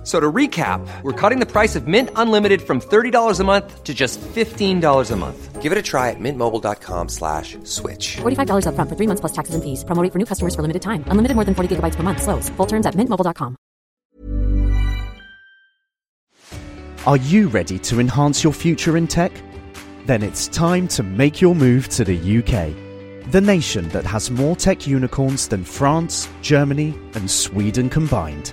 F- 0.00 0.06
So 0.06 0.18
to 0.18 0.32
recap, 0.32 0.80
we're 1.02 1.12
cutting 1.12 1.40
the 1.40 1.46
price 1.46 1.76
of 1.76 1.86
Mint 1.86 2.08
Unlimited 2.16 2.62
from 2.62 2.80
$30 2.80 3.38
a 3.38 3.44
month 3.44 3.84
to 3.84 3.92
just 3.92 4.18
$15 4.34 5.10
a 5.10 5.16
month. 5.16 5.60
Give 5.60 5.72
it 5.72 5.76
a 5.78 5.82
try 5.82 6.08
at 6.08 6.16
mintmobile.com 6.18 7.08
slash 7.10 7.58
switch. 7.64 8.16
$45 8.22 8.64
upfront 8.64 8.88
for 8.88 8.96
three 8.96 9.06
months 9.06 9.20
plus 9.20 9.32
taxes 9.32 9.54
and 9.54 9.62
fees. 9.62 9.84
Promo 9.84 10.02
rate 10.02 10.10
for 10.12 10.18
new 10.18 10.24
customers 10.24 10.54
for 10.54 10.62
limited 10.62 10.80
time. 10.80 11.04
Unlimited 11.08 11.34
more 11.36 11.44
than 11.44 11.54
40 11.54 11.76
gigabytes 11.76 11.96
per 11.96 12.02
month. 12.02 12.22
Slows. 12.22 12.48
Full 12.56 12.66
terms 12.66 12.86
at 12.86 12.94
mintmobile.com. 12.94 13.56
Are 17.06 17.16
you 17.18 17.48
ready 17.48 17.78
to 17.80 18.00
enhance 18.00 18.42
your 18.44 18.52
future 18.54 18.96
in 18.96 19.06
tech? 19.06 19.32
Then 20.06 20.22
it's 20.22 20.48
time 20.48 20.88
to 20.88 21.02
make 21.02 21.40
your 21.42 21.54
move 21.54 21.88
to 21.90 22.04
the 22.04 22.16
UK, 22.16 22.72
the 23.30 23.40
nation 23.40 23.88
that 23.90 24.04
has 24.06 24.30
more 24.30 24.56
tech 24.56 24.86
unicorns 24.86 25.48
than 25.48 25.62
France, 25.64 26.26
Germany, 26.42 26.94
and 27.14 27.30
Sweden 27.30 27.88
combined. 27.90 28.52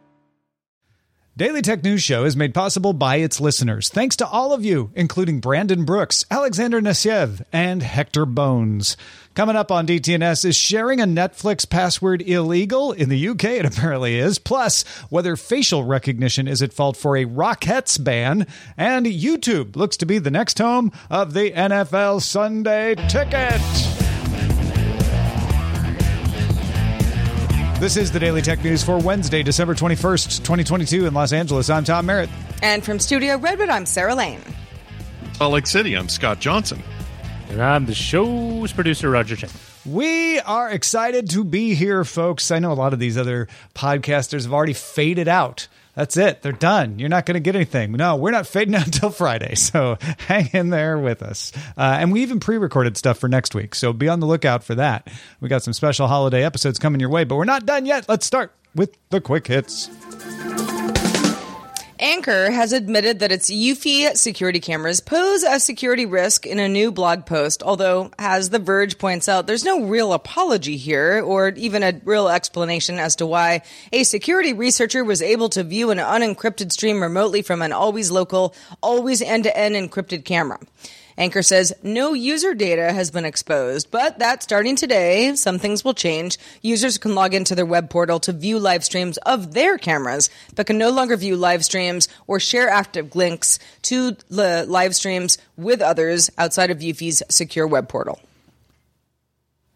Daily 1.41 1.63
Tech 1.63 1.83
News 1.83 2.03
Show 2.03 2.23
is 2.25 2.35
made 2.35 2.53
possible 2.53 2.93
by 2.93 3.15
its 3.15 3.41
listeners. 3.41 3.89
Thanks 3.89 4.15
to 4.17 4.27
all 4.27 4.53
of 4.53 4.63
you, 4.63 4.91
including 4.93 5.39
Brandon 5.39 5.85
Brooks, 5.85 6.23
Alexander 6.29 6.79
Nasiev, 6.79 7.43
and 7.51 7.81
Hector 7.81 8.27
Bones. 8.27 8.95
Coming 9.33 9.55
up 9.55 9.71
on 9.71 9.87
DTNS 9.87 10.45
is 10.45 10.55
sharing 10.55 11.01
a 11.01 11.05
Netflix 11.05 11.67
password 11.67 12.21
illegal? 12.21 12.91
In 12.91 13.09
the 13.09 13.29
UK, 13.29 13.45
it 13.45 13.65
apparently 13.75 14.19
is. 14.19 14.37
Plus, 14.37 14.83
whether 15.09 15.35
facial 15.35 15.83
recognition 15.83 16.47
is 16.47 16.61
at 16.61 16.73
fault 16.73 16.95
for 16.95 17.17
a 17.17 17.25
Rockettes 17.25 18.03
ban. 18.03 18.45
And 18.77 19.07
YouTube 19.07 19.75
looks 19.75 19.97
to 19.97 20.05
be 20.05 20.19
the 20.19 20.29
next 20.29 20.59
home 20.59 20.91
of 21.09 21.33
the 21.33 21.49
NFL 21.49 22.21
Sunday 22.21 22.93
Ticket. 23.09 24.00
This 27.81 27.97
is 27.97 28.11
the 28.11 28.19
Daily 28.19 28.43
Tech 28.43 28.63
News 28.63 28.83
for 28.83 28.99
Wednesday, 28.99 29.41
December 29.41 29.73
21st, 29.73 30.43
2022 30.43 31.07
in 31.07 31.15
Los 31.15 31.33
Angeles. 31.33 31.67
I'm 31.67 31.83
Tom 31.83 32.05
Merritt. 32.05 32.29
And 32.61 32.85
from 32.85 32.99
Studio 32.99 33.39
Redwood, 33.39 33.69
I'm 33.69 33.87
Sarah 33.87 34.13
Lane. 34.13 34.39
Salt 35.33 35.53
Lake 35.53 35.65
City, 35.65 35.97
I'm 35.97 36.07
Scott 36.07 36.39
Johnson. 36.39 36.83
And 37.49 37.59
I'm 37.59 37.87
the 37.87 37.95
show's 37.95 38.71
producer, 38.71 39.09
Roger 39.09 39.35
Chen. 39.35 39.49
We 39.83 40.39
are 40.41 40.69
excited 40.69 41.31
to 41.31 41.43
be 41.43 41.73
here, 41.73 42.03
folks. 42.03 42.51
I 42.51 42.59
know 42.59 42.71
a 42.71 42.75
lot 42.75 42.93
of 42.93 42.99
these 42.99 43.17
other 43.17 43.47
podcasters 43.73 44.43
have 44.43 44.53
already 44.53 44.73
faded 44.73 45.27
out. 45.27 45.67
That's 45.95 46.17
it. 46.17 46.41
They're 46.41 46.51
done. 46.51 46.99
You're 46.99 47.09
not 47.09 47.25
going 47.25 47.35
to 47.35 47.41
get 47.41 47.55
anything. 47.55 47.91
No, 47.91 48.15
we're 48.15 48.31
not 48.31 48.47
fading 48.47 48.75
out 48.75 48.85
until 48.85 49.09
Friday. 49.09 49.55
So 49.55 49.97
hang 50.19 50.49
in 50.53 50.69
there 50.69 50.97
with 50.97 51.21
us. 51.21 51.51
Uh, 51.77 51.97
and 51.99 52.11
we 52.11 52.21
even 52.21 52.39
pre 52.39 52.57
recorded 52.57 52.97
stuff 52.97 53.17
for 53.17 53.27
next 53.27 53.55
week. 53.55 53.75
So 53.75 53.93
be 53.93 54.07
on 54.07 54.19
the 54.19 54.27
lookout 54.27 54.63
for 54.63 54.75
that. 54.75 55.07
We 55.39 55.49
got 55.49 55.63
some 55.63 55.73
special 55.73 56.07
holiday 56.07 56.43
episodes 56.43 56.79
coming 56.79 56.99
your 56.99 57.09
way, 57.09 57.23
but 57.23 57.35
we're 57.35 57.45
not 57.45 57.65
done 57.65 57.85
yet. 57.85 58.07
Let's 58.07 58.25
start 58.25 58.53
with 58.73 58.97
the 59.09 59.21
quick 59.21 59.47
hits. 59.47 59.89
Anker 62.01 62.49
has 62.49 62.73
admitted 62.73 63.19
that 63.19 63.31
its 63.31 63.51
Eufy 63.51 64.17
security 64.17 64.59
cameras 64.59 65.01
pose 65.01 65.43
a 65.43 65.59
security 65.59 66.07
risk 66.07 66.47
in 66.47 66.57
a 66.57 66.67
new 66.67 66.91
blog 66.91 67.27
post, 67.27 67.61
although, 67.61 68.09
as 68.17 68.49
The 68.49 68.57
Verge 68.57 68.97
points 68.97 69.29
out, 69.29 69.45
there's 69.45 69.63
no 69.63 69.83
real 69.83 70.11
apology 70.11 70.77
here 70.77 71.21
or 71.23 71.49
even 71.49 71.83
a 71.83 72.01
real 72.03 72.27
explanation 72.27 72.97
as 72.97 73.15
to 73.17 73.27
why 73.27 73.61
a 73.93 74.03
security 74.03 74.51
researcher 74.51 75.03
was 75.03 75.21
able 75.21 75.49
to 75.49 75.63
view 75.63 75.91
an 75.91 75.99
unencrypted 75.99 76.71
stream 76.71 77.03
remotely 77.03 77.43
from 77.43 77.61
an 77.61 77.71
always 77.71 78.09
local, 78.09 78.55
always 78.81 79.21
end 79.21 79.43
to 79.43 79.55
end 79.55 79.75
encrypted 79.75 80.25
camera. 80.25 80.57
Anker 81.17 81.41
says 81.41 81.73
no 81.83 82.13
user 82.13 82.53
data 82.53 82.91
has 82.91 83.11
been 83.11 83.25
exposed, 83.25 83.91
but 83.91 84.19
that 84.19 84.43
starting 84.43 84.75
today, 84.75 85.35
some 85.35 85.59
things 85.59 85.83
will 85.83 85.93
change. 85.93 86.37
Users 86.61 86.97
can 86.97 87.15
log 87.15 87.33
into 87.33 87.55
their 87.55 87.65
web 87.65 87.89
portal 87.89 88.19
to 88.21 88.33
view 88.33 88.59
live 88.59 88.83
streams 88.83 89.17
of 89.17 89.53
their 89.53 89.77
cameras, 89.77 90.29
but 90.55 90.67
can 90.67 90.77
no 90.77 90.89
longer 90.89 91.17
view 91.17 91.35
live 91.35 91.63
streams 91.65 92.07
or 92.27 92.39
share 92.39 92.69
active 92.69 93.15
links 93.15 93.59
to 93.83 94.15
the 94.29 94.65
live 94.67 94.95
streams 94.95 95.37
with 95.57 95.81
others 95.81 96.29
outside 96.37 96.71
of 96.71 96.79
Eufy's 96.79 97.23
secure 97.29 97.67
web 97.67 97.87
portal. 97.87 98.19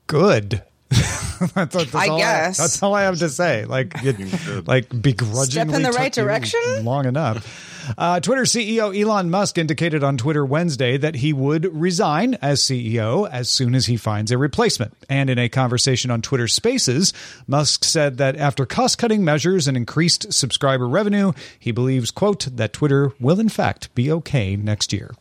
Good. 0.08 0.62
that's, 0.90 1.74
that's 1.74 1.96
I 1.96 2.08
all 2.08 2.18
guess. 2.18 2.58
that's 2.58 2.82
all 2.82 2.94
I 2.94 3.04
have 3.04 3.20
to 3.20 3.30
say. 3.30 3.66
Like, 3.66 3.94
it, 4.04 4.68
like 4.68 4.90
begrudgingly 4.90 5.46
Step 5.46 5.70
in 5.70 5.82
the 5.82 5.92
right 5.92 6.14
direction? 6.14 6.62
long 6.84 7.06
enough. 7.06 7.74
Uh, 7.98 8.20
Twitter 8.20 8.44
CEO 8.44 8.96
Elon 9.00 9.30
Musk 9.30 9.58
indicated 9.58 10.04
on 10.04 10.18
Twitter 10.18 10.46
Wednesday 10.46 10.98
that 10.98 11.16
he 11.16 11.34
would 11.34 11.66
resign 11.74 12.36
as 12.42 12.62
CEO 12.62 13.30
as 13.30 13.50
soon 13.50 13.76
as 13.76 13.86
he 13.86 13.98
finds 13.98 14.32
a 14.32 14.38
replacement. 14.38 14.94
And 15.10 15.30
in 15.30 15.40
a 15.40 15.50
conversation 15.50 16.12
on 16.12 16.22
Twitter 16.22 16.48
Spaces, 16.48 17.14
Musk 17.48 17.84
said 17.84 18.18
that 18.18 18.36
after 18.36 18.66
cost-cutting 18.66 19.24
measures 19.24 19.68
and 19.68 19.78
increased 19.78 20.34
subscriber 20.34 20.88
revenue, 20.88 21.34
he 21.60 21.72
believes, 21.72 22.12
quote, 22.12 22.48
that 22.56 22.74
Twitter 22.74 23.12
will 23.20 23.40
in 23.40 23.50
fact 23.50 23.94
be 23.96 24.12
okay 24.12 24.56
next 24.56 24.94
year. 24.94 25.12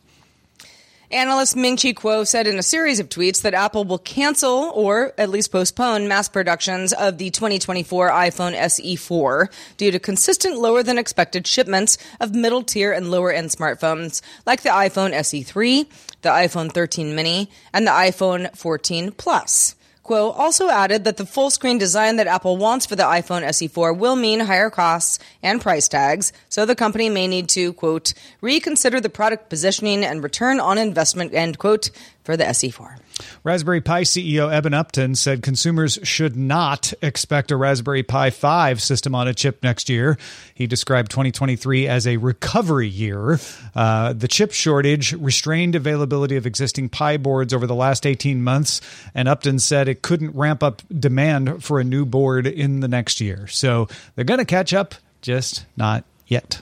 Analyst 1.11 1.55
Ming 1.55 1.77
Chi 1.77 1.93
Kuo 1.93 2.25
said 2.25 2.47
in 2.47 2.57
a 2.57 2.63
series 2.63 2.99
of 2.99 3.09
tweets 3.09 3.43
that 3.43 3.53
Apple 3.53 3.83
will 3.83 3.99
cancel 3.99 4.71
or 4.73 5.13
at 5.19 5.29
least 5.29 5.51
postpone 5.51 6.07
mass 6.07 6.27
productions 6.27 6.93
of 6.93 7.19
the 7.19 7.29
2024 7.29 8.09
iPhone 8.09 8.55
SE4 8.55 9.47
due 9.77 9.91
to 9.91 9.99
consistent 9.99 10.57
lower 10.57 10.81
than 10.81 10.97
expected 10.97 11.45
shipments 11.45 11.99
of 12.19 12.33
middle 12.33 12.63
tier 12.63 12.91
and 12.91 13.11
lower 13.11 13.31
end 13.31 13.51
smartphones 13.51 14.21
like 14.47 14.63
the 14.63 14.69
iPhone 14.69 15.13
SE3, 15.13 15.85
the 16.23 16.29
iPhone 16.29 16.73
13 16.73 17.15
mini, 17.15 17.51
and 17.71 17.85
the 17.85 17.91
iPhone 17.91 18.55
14 18.57 19.11
Plus. 19.11 19.75
Kuo 20.05 20.37
also 20.37 20.69
added 20.69 21.03
that 21.03 21.17
the 21.17 21.25
full 21.25 21.49
screen 21.49 21.79
design 21.79 22.17
that 22.17 22.27
Apple 22.27 22.57
wants 22.57 22.85
for 22.85 22.95
the 22.95 23.03
iPhone 23.03 23.43
SE4 23.43 23.97
will 23.97 24.15
mean 24.15 24.39
higher 24.41 24.69
costs 24.69 25.17
and 25.41 25.59
price 25.59 25.87
tags, 25.87 26.31
so 26.47 26.63
the 26.63 26.75
company 26.75 27.09
may 27.09 27.27
need 27.27 27.49
to, 27.49 27.73
quote, 27.73 28.13
reconsider 28.39 29.01
the 29.01 29.09
product 29.09 29.49
positioning 29.49 30.05
and 30.05 30.21
return 30.21 30.59
on 30.59 30.77
investment, 30.77 31.33
end 31.33 31.57
quote, 31.57 31.89
for 32.23 32.37
the 32.37 32.43
SE4. 32.43 32.99
Raspberry 33.43 33.81
Pi 33.81 34.01
CEO 34.01 34.51
Eben 34.51 34.73
Upton 34.73 35.15
said 35.15 35.41
consumers 35.41 35.99
should 36.03 36.35
not 36.35 36.93
expect 37.01 37.51
a 37.51 37.57
Raspberry 37.57 38.03
Pi 38.03 38.29
5 38.29 38.81
system 38.81 39.15
on 39.15 39.27
a 39.27 39.33
chip 39.33 39.63
next 39.63 39.89
year. 39.89 40.17
He 40.53 40.67
described 40.67 41.11
2023 41.11 41.87
as 41.87 42.07
a 42.07 42.17
recovery 42.17 42.87
year. 42.87 43.39
Uh, 43.75 44.13
the 44.13 44.27
chip 44.27 44.51
shortage 44.51 45.13
restrained 45.13 45.75
availability 45.75 46.35
of 46.35 46.45
existing 46.45 46.89
Pi 46.89 47.17
boards 47.17 47.53
over 47.53 47.67
the 47.67 47.75
last 47.75 48.05
18 48.05 48.43
months, 48.43 48.81
and 49.13 49.27
Upton 49.27 49.59
said 49.59 49.87
it 49.87 50.01
couldn't 50.01 50.35
ramp 50.35 50.63
up 50.63 50.81
demand 50.97 51.63
for 51.63 51.79
a 51.79 51.83
new 51.83 52.05
board 52.05 52.47
in 52.47 52.79
the 52.79 52.87
next 52.87 53.21
year. 53.21 53.47
So 53.47 53.87
they're 54.15 54.25
going 54.25 54.39
to 54.39 54.45
catch 54.45 54.73
up, 54.73 54.95
just 55.21 55.65
not 55.77 56.03
yet. 56.27 56.61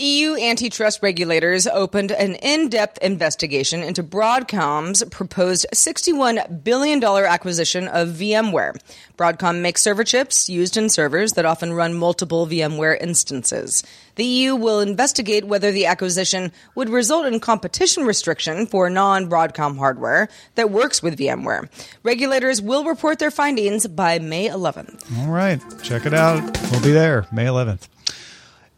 EU 0.00 0.34
antitrust 0.34 1.02
regulators 1.02 1.66
opened 1.66 2.10
an 2.10 2.34
in 2.36 2.70
depth 2.70 2.96
investigation 3.02 3.82
into 3.82 4.02
Broadcom's 4.02 5.04
proposed 5.10 5.66
$61 5.74 6.64
billion 6.64 7.04
acquisition 7.04 7.86
of 7.86 8.08
VMware. 8.08 8.80
Broadcom 9.18 9.60
makes 9.60 9.82
server 9.82 10.02
chips 10.02 10.48
used 10.48 10.78
in 10.78 10.88
servers 10.88 11.34
that 11.34 11.44
often 11.44 11.74
run 11.74 11.92
multiple 11.92 12.46
VMware 12.46 12.98
instances. 12.98 13.82
The 14.14 14.24
EU 14.24 14.56
will 14.56 14.80
investigate 14.80 15.44
whether 15.44 15.70
the 15.70 15.84
acquisition 15.84 16.50
would 16.74 16.88
result 16.88 17.26
in 17.26 17.38
competition 17.38 18.04
restriction 18.04 18.66
for 18.66 18.88
non 18.88 19.28
Broadcom 19.28 19.76
hardware 19.76 20.30
that 20.54 20.70
works 20.70 21.02
with 21.02 21.18
VMware. 21.18 21.68
Regulators 22.02 22.62
will 22.62 22.84
report 22.84 23.18
their 23.18 23.30
findings 23.30 23.86
by 23.86 24.18
May 24.18 24.48
11th. 24.48 25.18
All 25.18 25.30
right, 25.30 25.60
check 25.82 26.06
it 26.06 26.14
out. 26.14 26.40
We'll 26.70 26.82
be 26.82 26.92
there 26.92 27.26
May 27.32 27.44
11th. 27.44 27.88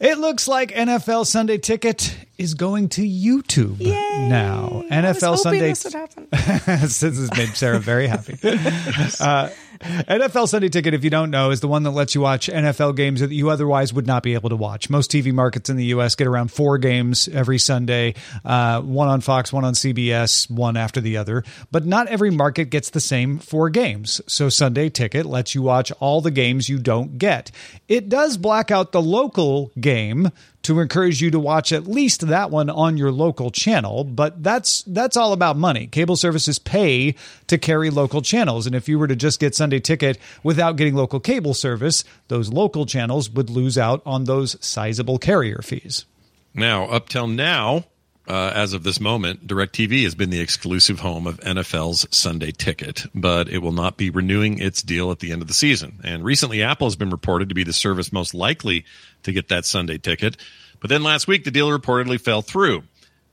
It 0.03 0.19
looks 0.19 0.49
like 0.49 0.73
NFL 0.73 1.27
Sunday 1.29 1.59
Ticket 1.59 2.17
is 2.37 2.55
going 2.55 2.89
to 2.89 3.03
YouTube 3.03 3.79
now. 3.79 4.83
I 4.91 4.95
NFL 4.95 5.39
Sunday 5.39 5.69
this 5.69 5.85
would 5.85 5.93
happen. 5.93 6.27
this 6.33 7.03
has 7.03 7.31
made 7.37 7.51
Sarah 7.51 7.79
very 7.79 8.09
happy. 8.09 8.37
Uh, 9.21 9.51
NFL 9.83 10.49
Sunday 10.49 10.69
Ticket, 10.69 10.95
if 10.95 11.03
you 11.03 11.11
don't 11.11 11.31
know, 11.31 11.51
is 11.51 11.61
the 11.61 11.69
one 11.69 11.83
that 11.83 11.91
lets 11.91 12.15
you 12.15 12.21
watch 12.21 12.49
NFL 12.49 12.95
games 12.95 13.21
that 13.21 13.33
you 13.33 13.51
otherwise 13.51 13.93
would 13.93 14.07
not 14.07 14.23
be 14.23 14.35
able 14.35 14.49
to 14.51 14.57
watch. 14.57 14.89
Most 14.89 15.11
TV 15.11 15.33
markets 15.33 15.69
in 15.69 15.77
the 15.77 15.87
U.S. 15.87 16.15
get 16.15 16.27
around 16.27 16.53
four 16.53 16.79
games 16.79 17.29
every 17.29 17.59
Sunday, 17.59 18.15
uh, 18.45 18.81
one 18.81 19.09
on 19.09 19.21
Fox, 19.21 19.53
one 19.53 19.65
on 19.65 19.75
CBS, 19.75 20.49
one 20.51 20.77
after 20.77 21.01
the 21.01 21.17
other. 21.17 21.43
But 21.71 21.85
not 21.85 22.07
every 22.07 22.31
market 22.31 22.67
gets 22.67 22.91
the 22.91 23.01
same 23.01 23.39
four 23.39 23.71
games. 23.71 24.21
So 24.27 24.49
Sunday 24.49 24.89
Ticket 24.89 25.27
lets 25.27 25.55
you 25.55 25.63
watch 25.63 25.91
all 25.99 26.21
the 26.21 26.31
games 26.31 26.69
you 26.69 26.79
don't 26.79 27.19
get. 27.19 27.51
It 27.89 28.09
does 28.09 28.37
black 28.37 28.71
out 28.71 28.93
the 28.93 29.03
local 29.03 29.73
game 29.81 30.31
to 30.63 30.81
encourage 30.81 31.21
you 31.21 31.31
to 31.31 31.41
watch 31.41 31.73
at 31.73 31.87
least 31.87 32.29
that 32.29 32.51
one 32.51 32.71
on 32.71 32.97
your 32.97 33.13
local 33.13 33.51
channel. 33.51 34.05
But 34.05 34.43
that's 34.43 34.83
that's 34.83 35.17
all 35.17 35.33
about 35.33 35.57
money. 35.57 35.87
Cable 35.87 36.17
services 36.17 36.59
pay 36.59 37.15
to 37.49 37.59
carry 37.59 37.91
local 37.91 38.23
channels. 38.23 38.67
And 38.67 38.75
if 38.75 38.89
you 38.89 38.99
were 38.99 39.09
to 39.09 39.17
just 39.17 39.41
get 39.41 39.55
sunday 39.55 39.81
ticket 39.81 40.19
without 40.43 40.77
getting 40.77 40.95
local 40.95 41.21
cable 41.21 41.55
service 41.55 42.05
those 42.29 42.53
local 42.53 42.87
channels 42.87 43.31
would 43.31 43.51
lose 43.51 43.77
out 43.77 44.03
on 44.07 44.25
those 44.25 44.57
sizable 44.65 45.19
carrier 45.19 45.61
fees. 45.63 46.07
Now, 46.55 46.85
up 46.87 47.09
till 47.09 47.27
now, 47.27 47.85
uh, 48.29 48.53
as 48.55 48.73
of 48.73 48.85
this 48.85 49.01
moment, 49.01 49.47
DirecTV 49.47 50.05
has 50.05 50.15
been 50.15 50.31
the 50.31 50.41
exclusive 50.41 51.01
home 51.01 51.27
of 51.27 51.41
NFL's 51.41 52.07
Sunday 52.17 52.53
Ticket, 52.53 53.05
but 53.15 53.49
it 53.49 53.59
will 53.59 53.73
not 53.73 53.97
be 53.97 54.11
renewing 54.11 54.61
its 54.61 54.83
deal 54.83 55.11
at 55.11 55.19
the 55.19 55.33
end 55.33 55.43
of 55.43 55.49
the 55.49 55.55
season. 55.55 56.01
And 56.05 56.25
recently, 56.25 56.63
Apple 56.63 56.87
has 56.87 56.97
been 56.97 57.11
reported 57.11 57.49
to 57.49 57.55
be 57.55 57.65
the 57.65 57.73
service 57.73 58.13
most 58.13 58.33
likely 58.33 58.85
to 59.25 59.33
get 59.33 59.49
that 59.49 59.65
Sunday 59.65 59.99
Ticket. 59.99 60.37
But 60.81 60.89
then 60.89 61.03
last 61.03 61.27
week, 61.27 61.45
the 61.45 61.51
deal 61.51 61.69
reportedly 61.69 62.21
fell 62.21 62.43
through. 62.43 62.85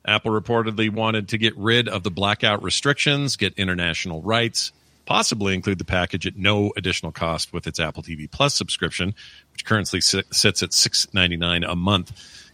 Apple 0.05 0.31
reportedly 0.31 0.91
wanted 0.91 1.29
to 1.29 1.37
get 1.37 1.55
rid 1.55 1.87
of 1.87 2.03
the 2.03 2.11
blackout 2.11 2.63
restrictions, 2.63 3.35
get 3.35 3.53
international 3.57 4.23
rights, 4.23 4.71
possibly 5.05 5.53
include 5.53 5.77
the 5.77 5.85
package 5.85 6.25
at 6.25 6.35
no 6.35 6.71
additional 6.77 7.11
cost 7.11 7.53
with 7.53 7.67
its 7.67 7.79
Apple 7.79 8.01
TV 8.01 8.29
Plus 8.29 8.55
subscription, 8.55 9.13
which 9.51 9.65
currently 9.65 10.01
sit- 10.01 10.33
sits 10.33 10.63
at 10.63 10.73
six 10.73 11.07
ninety 11.13 11.37
nine 11.37 11.63
a 11.63 11.75
month. 11.75 12.11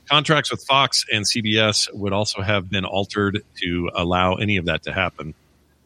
Contracts 0.10 0.52
with 0.52 0.64
Fox 0.64 1.04
and 1.12 1.26
CBS 1.26 1.92
would 1.94 2.14
also 2.14 2.42
have 2.42 2.70
been 2.70 2.86
altered 2.86 3.44
to 3.62 3.90
allow 3.96 4.36
any 4.36 4.58
of 4.58 4.66
that 4.66 4.84
to 4.84 4.94
happen, 4.94 5.34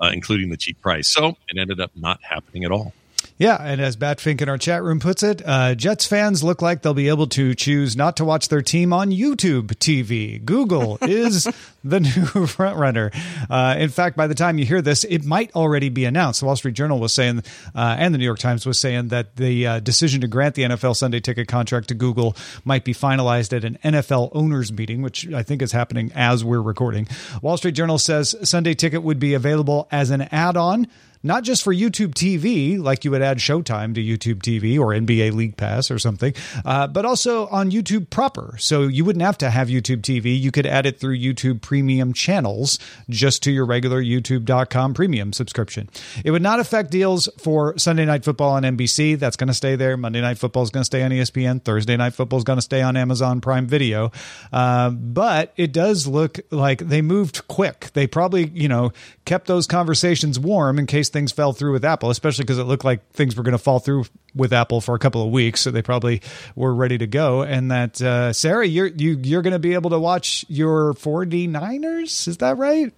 uh, 0.01 0.11
including 0.13 0.49
the 0.49 0.57
cheap 0.57 0.81
price. 0.81 1.07
So 1.07 1.37
it 1.47 1.57
ended 1.57 1.79
up 1.79 1.91
not 1.95 2.19
happening 2.23 2.65
at 2.65 2.71
all. 2.71 2.93
Yeah, 3.39 3.55
and 3.55 3.79
as 3.79 3.95
Batfink 3.95 4.41
in 4.41 4.49
our 4.49 4.57
chat 4.57 4.83
room 4.83 4.99
puts 4.99 5.23
it, 5.23 5.41
uh, 5.45 5.73
Jets 5.73 6.05
fans 6.05 6.43
look 6.43 6.61
like 6.61 6.81
they'll 6.81 6.93
be 6.93 7.07
able 7.07 7.27
to 7.27 7.55
choose 7.55 7.95
not 7.95 8.17
to 8.17 8.25
watch 8.25 8.49
their 8.49 8.61
team 8.61 8.91
on 8.91 9.11
YouTube 9.11 9.67
TV. 9.75 10.43
Google 10.43 10.97
is 11.01 11.45
the 11.81 11.99
new 12.01 12.09
frontrunner. 12.09 13.15
Uh, 13.49 13.77
in 13.79 13.87
fact, 13.87 14.17
by 14.17 14.27
the 14.27 14.35
time 14.35 14.57
you 14.57 14.65
hear 14.65 14.81
this, 14.81 15.05
it 15.05 15.23
might 15.23 15.55
already 15.55 15.87
be 15.87 16.03
announced. 16.03 16.41
The 16.41 16.47
Wall 16.47 16.57
Street 16.57 16.73
Journal 16.73 16.99
was 16.99 17.13
saying, 17.13 17.41
uh, 17.73 17.95
and 17.97 18.13
the 18.13 18.17
New 18.17 18.25
York 18.25 18.39
Times 18.39 18.65
was 18.65 18.77
saying 18.77 19.07
that 19.07 19.37
the 19.37 19.65
uh, 19.65 19.79
decision 19.79 20.19
to 20.19 20.27
grant 20.27 20.55
the 20.55 20.63
NFL 20.63 20.97
Sunday 20.97 21.21
Ticket 21.21 21.47
contract 21.47 21.87
to 21.87 21.93
Google 21.93 22.35
might 22.65 22.83
be 22.83 22.93
finalized 22.93 23.55
at 23.55 23.63
an 23.63 23.77
NFL 23.85 24.31
owners 24.33 24.73
meeting, 24.73 25.01
which 25.01 25.31
I 25.31 25.43
think 25.43 25.61
is 25.61 25.71
happening 25.71 26.11
as 26.13 26.43
we're 26.43 26.61
recording. 26.61 27.07
Wall 27.41 27.55
Street 27.55 27.75
Journal 27.75 27.99
says 27.99 28.35
Sunday 28.43 28.73
Ticket 28.73 29.01
would 29.01 29.17
be 29.17 29.33
available 29.33 29.87
as 29.93 30.09
an 30.09 30.23
add-on 30.23 30.87
not 31.23 31.43
just 31.43 31.63
for 31.63 31.73
YouTube 31.73 32.13
TV, 32.13 32.79
like 32.79 33.03
you 33.03 33.11
would 33.11 33.21
add 33.21 33.37
Showtime 33.39 33.93
to 33.95 34.01
YouTube 34.01 34.41
TV 34.41 34.79
or 34.79 34.87
NBA 34.87 35.33
League 35.33 35.57
Pass 35.57 35.91
or 35.91 35.99
something, 35.99 36.33
uh, 36.63 36.87
but 36.87 37.05
also 37.05 37.47
on 37.47 37.71
YouTube 37.71 38.09
proper. 38.09 38.55
So 38.57 38.83
you 38.83 39.03
wouldn't 39.03 39.23
have 39.23 39.37
to 39.39 39.49
have 39.49 39.67
YouTube 39.67 40.01
TV. 40.01 40.39
You 40.39 40.51
could 40.51 40.65
add 40.65 40.85
it 40.85 40.99
through 40.99 41.17
YouTube 41.17 41.61
premium 41.61 42.13
channels 42.13 42.79
just 43.09 43.43
to 43.43 43.51
your 43.51 43.65
regular 43.65 44.01
YouTube.com 44.01 44.93
premium 44.93 45.33
subscription. 45.33 45.89
It 46.23 46.31
would 46.31 46.41
not 46.41 46.59
affect 46.59 46.91
deals 46.91 47.27
for 47.37 47.77
Sunday 47.77 48.05
Night 48.05 48.23
Football 48.23 48.51
on 48.51 48.63
NBC. 48.63 49.19
That's 49.19 49.35
going 49.35 49.49
to 49.49 49.53
stay 49.53 49.75
there. 49.75 49.97
Monday 49.97 50.21
Night 50.21 50.37
Football 50.37 50.63
is 50.63 50.69
going 50.69 50.81
to 50.81 50.85
stay 50.85 51.03
on 51.03 51.11
ESPN. 51.11 51.61
Thursday 51.61 51.97
Night 51.97 52.13
Football 52.13 52.37
is 52.37 52.45
going 52.45 52.57
to 52.57 52.63
stay 52.63 52.81
on 52.81 52.95
Amazon 52.95 53.41
Prime 53.41 53.67
Video. 53.67 54.11
Uh, 54.53 54.89
but 54.89 55.53
it 55.57 55.73
does 55.73 56.07
look 56.07 56.39
like 56.49 56.79
they 56.79 57.01
moved 57.01 57.47
quick. 57.47 57.89
They 57.93 58.07
probably, 58.07 58.47
you 58.49 58.69
know, 58.69 58.91
kept 59.25 59.47
those 59.47 59.67
conversations 59.67 60.39
warm 60.39 60.79
in 60.79 60.85
case 60.85 61.08
things 61.09 61.31
fell 61.31 61.53
through 61.53 61.73
with 61.73 61.85
Apple, 61.85 62.09
especially 62.09 62.43
because 62.43 62.59
it 62.59 62.63
looked 62.63 62.85
like 62.85 63.11
things 63.11 63.35
were 63.35 63.43
going 63.43 63.53
to 63.53 63.57
fall 63.57 63.79
through 63.79 64.05
with 64.35 64.53
Apple 64.53 64.81
for 64.81 64.95
a 64.95 64.99
couple 64.99 65.23
of 65.23 65.31
weeks, 65.31 65.61
so 65.61 65.71
they 65.71 65.81
probably 65.81 66.21
were 66.55 66.73
ready 66.73 66.97
to 66.97 67.07
go. 67.07 67.41
And 67.43 67.71
that 67.71 68.01
uh, 68.01 68.33
Sarah, 68.33 68.65
you're 68.65 68.87
you 68.87 69.19
you're 69.23 69.41
going 69.41 69.53
to 69.53 69.59
be 69.59 69.73
able 69.73 69.89
to 69.91 69.99
watch 69.99 70.45
your 70.47 70.93
49ers. 70.93 72.27
Is 72.27 72.37
that 72.37 72.57
right? 72.57 72.93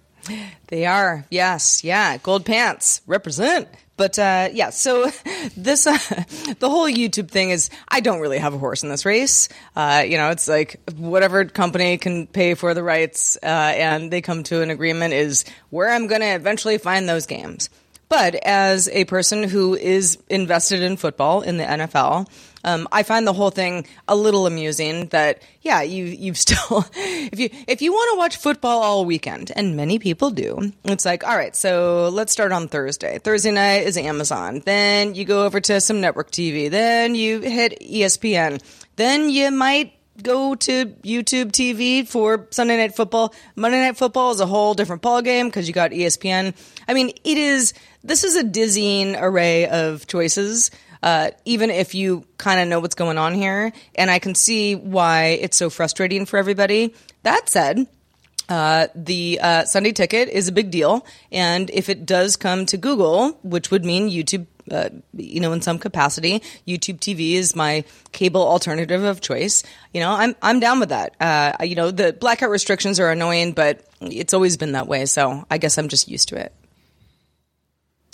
They 0.68 0.86
are. 0.86 1.26
Yes. 1.30 1.84
Yeah. 1.84 2.16
Gold 2.18 2.44
pants 2.44 3.00
represent. 3.06 3.68
But 3.96 4.18
uh, 4.18 4.48
yeah, 4.52 4.70
so 4.70 5.10
this 5.56 5.86
uh, 5.86 5.92
the 6.58 6.68
whole 6.68 6.88
YouTube 6.88 7.30
thing 7.30 7.50
is 7.50 7.70
I 7.88 8.00
don't 8.00 8.20
really 8.20 8.38
have 8.38 8.54
a 8.54 8.58
horse 8.58 8.82
in 8.82 8.88
this 8.88 9.04
race. 9.04 9.48
Uh, 9.76 10.04
you 10.06 10.16
know, 10.16 10.30
it's 10.30 10.48
like 10.48 10.80
whatever 10.96 11.44
company 11.44 11.98
can 11.98 12.26
pay 12.26 12.54
for 12.54 12.74
the 12.74 12.82
rights 12.82 13.36
uh, 13.42 13.46
and 13.46 14.10
they 14.10 14.20
come 14.20 14.42
to 14.44 14.62
an 14.62 14.70
agreement 14.70 15.14
is 15.14 15.44
where 15.70 15.90
I'm 15.90 16.06
going 16.06 16.22
to 16.22 16.34
eventually 16.34 16.78
find 16.78 17.08
those 17.08 17.26
games. 17.26 17.68
But 18.12 18.34
as 18.34 18.90
a 18.90 19.06
person 19.06 19.42
who 19.42 19.74
is 19.74 20.18
invested 20.28 20.82
in 20.82 20.98
football 20.98 21.40
in 21.40 21.56
the 21.56 21.64
NFL, 21.64 22.28
um, 22.62 22.86
I 22.92 23.04
find 23.04 23.26
the 23.26 23.32
whole 23.32 23.48
thing 23.48 23.86
a 24.06 24.14
little 24.14 24.46
amusing. 24.46 25.06
That 25.06 25.40
yeah, 25.62 25.80
you 25.80 26.04
you've 26.04 26.36
still 26.46 26.84
if 26.94 27.40
you 27.40 27.48
if 27.66 27.80
you 27.80 27.90
want 27.90 28.12
to 28.12 28.18
watch 28.18 28.36
football 28.36 28.82
all 28.82 29.06
weekend, 29.06 29.50
and 29.56 29.78
many 29.78 29.98
people 29.98 30.30
do, 30.30 30.72
it's 30.84 31.06
like 31.06 31.26
all 31.26 31.34
right, 31.34 31.56
so 31.56 32.10
let's 32.12 32.32
start 32.32 32.52
on 32.52 32.68
Thursday. 32.68 33.18
Thursday 33.18 33.50
night 33.50 33.84
is 33.86 33.96
Amazon. 33.96 34.60
Then 34.62 35.14
you 35.14 35.24
go 35.24 35.46
over 35.46 35.58
to 35.60 35.80
some 35.80 36.02
network 36.02 36.30
TV. 36.30 36.70
Then 36.70 37.14
you 37.14 37.40
hit 37.40 37.80
ESPN. 37.80 38.62
Then 38.96 39.30
you 39.30 39.50
might 39.50 39.94
go 40.20 40.54
to 40.54 40.86
YouTube 40.86 41.52
TV 41.52 42.06
for 42.06 42.46
Sunday 42.50 42.76
Night 42.76 42.94
Football. 42.94 43.34
Monday 43.56 43.80
Night 43.80 43.96
Football 43.96 44.32
is 44.32 44.40
a 44.40 44.46
whole 44.46 44.74
different 44.74 45.02
ball 45.02 45.22
game 45.22 45.46
because 45.46 45.68
you 45.68 45.74
got 45.74 45.92
ESPN. 45.92 46.54
I 46.86 46.94
mean, 46.94 47.10
it 47.24 47.38
is. 47.38 47.72
This 48.04 48.24
is 48.24 48.36
a 48.36 48.42
dizzying 48.42 49.16
array 49.16 49.68
of 49.68 50.06
choices. 50.06 50.70
Uh, 51.02 51.30
even 51.44 51.70
if 51.70 51.94
you 51.94 52.24
kind 52.38 52.60
of 52.60 52.68
know 52.68 52.78
what's 52.78 52.94
going 52.94 53.18
on 53.18 53.34
here, 53.34 53.72
and 53.96 54.10
I 54.10 54.20
can 54.20 54.36
see 54.36 54.76
why 54.76 55.38
it's 55.40 55.56
so 55.56 55.68
frustrating 55.68 56.26
for 56.26 56.36
everybody. 56.36 56.94
That 57.24 57.48
said, 57.48 57.88
uh, 58.48 58.88
the 58.94 59.40
uh, 59.42 59.64
Sunday 59.64 59.92
ticket 59.92 60.28
is 60.28 60.46
a 60.46 60.52
big 60.52 60.70
deal, 60.70 61.04
and 61.32 61.70
if 61.70 61.88
it 61.88 62.06
does 62.06 62.36
come 62.36 62.66
to 62.66 62.76
Google, 62.76 63.38
which 63.42 63.70
would 63.70 63.84
mean 63.84 64.10
YouTube, 64.10 64.46
uh, 64.72 64.88
you 65.14 65.40
know, 65.40 65.52
in 65.52 65.60
some 65.60 65.78
capacity, 65.78 66.42
YouTube 66.66 66.98
TV 66.98 67.34
is 67.34 67.54
my 67.54 67.84
cable 68.12 68.42
alternative 68.42 69.04
of 69.04 69.20
choice. 69.20 69.62
You 69.92 70.00
know, 70.00 70.10
I'm 70.10 70.34
I'm 70.42 70.60
down 70.60 70.80
with 70.80 70.88
that. 70.88 71.14
Uh, 71.20 71.64
you 71.64 71.74
know, 71.74 71.90
the 71.90 72.12
blackout 72.12 72.50
restrictions 72.50 72.98
are 72.98 73.10
annoying, 73.10 73.52
but 73.52 73.84
it's 74.00 74.34
always 74.34 74.56
been 74.56 74.72
that 74.72 74.88
way, 74.88 75.06
so 75.06 75.44
I 75.50 75.58
guess 75.58 75.78
I'm 75.78 75.88
just 75.88 76.08
used 76.08 76.28
to 76.30 76.36
it. 76.36 76.52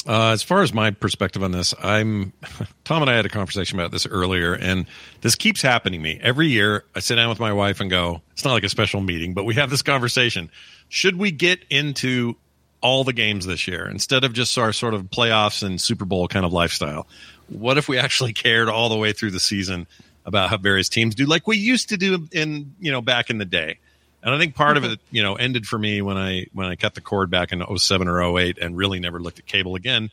Uh, 0.07 0.31
as 0.31 0.43
far 0.43 0.63
as 0.63 0.73
my 0.73 0.91
perspective 0.91 1.43
on 1.43 1.51
this, 1.53 1.75
I'm 1.83 2.33
Tom 2.85 3.03
and 3.03 3.11
I 3.11 3.15
had 3.15 3.27
a 3.27 3.29
conversation 3.29 3.79
about 3.79 3.91
this 3.91 4.07
earlier, 4.07 4.55
and 4.55 4.87
this 5.21 5.35
keeps 5.35 5.61
happening 5.61 6.01
to 6.01 6.05
me 6.05 6.19
every 6.23 6.49
year. 6.49 6.85
I 6.95 7.01
sit 7.01 7.17
down 7.17 7.29
with 7.29 7.41
my 7.41 7.53
wife 7.53 7.81
and 7.81 7.91
go, 7.91 8.23
"It's 8.33 8.45
not 8.45 8.53
like 8.53 8.65
a 8.65 8.69
special 8.69 9.01
meeting, 9.01 9.35
but 9.35 9.45
we 9.45 9.55
have 9.55 9.71
this 9.71 9.83
conversation. 9.83 10.51
Should 10.89 11.19
we 11.19 11.31
get 11.31 11.61
into 11.69 12.37
all 12.81 13.05
the 13.05 13.13
games 13.13 13.47
this 13.47 13.67
year 13.67 13.89
instead 13.89 14.25
of 14.25 14.33
just 14.33 14.57
our 14.57 14.73
sort 14.73 14.95
of 14.95 15.05
playoffs 15.05 15.63
and 15.63 15.81
Super 15.81 16.05
Bowl 16.05 16.29
kind 16.29 16.45
of 16.45 16.53
lifestyle? 16.53 17.07
What 17.49 17.79
if 17.79 17.89
we 17.89 17.99
actually 17.99 18.33
cared 18.33 18.69
all 18.69 18.89
the 18.89 18.97
way 18.97 19.13
through 19.13 19.31
the 19.31 19.41
season 19.41 19.87
about 20.25 20.51
how 20.51 20.59
various 20.59 20.89
teams 20.89 21.15
do, 21.15 21.25
like 21.27 21.47
we 21.47 21.57
used 21.57 21.89
to 21.91 21.97
do 21.97 22.29
in 22.33 22.75
you 22.81 22.93
know 22.93 23.01
back 23.01 23.31
in 23.31 23.39
the 23.39 23.45
day?" 23.45 23.79
And 24.23 24.35
I 24.35 24.39
think 24.39 24.55
part 24.55 24.77
of 24.77 24.83
mm-hmm. 24.83 24.95
it, 24.95 25.01
you 25.11 25.23
know, 25.23 25.37
ended 25.37 25.67
for 25.67 25.79
me 25.79 26.03
when 26.03 26.17
I 26.17 26.47
when 26.53 26.67
I 26.67 26.77
cut 26.77 26.95
the 26.95 27.01
cord 27.01 27.31
back 27.31 27.53
in 27.53 27.63
07 27.77 28.09
or 28.09 28.39
08 28.39 28.59
and 28.59 28.77
really 28.77 29.01
never 29.01 29.21
looked 29.21 29.39
at 29.39 29.47
cable 29.47 29.75
again 29.75 30.11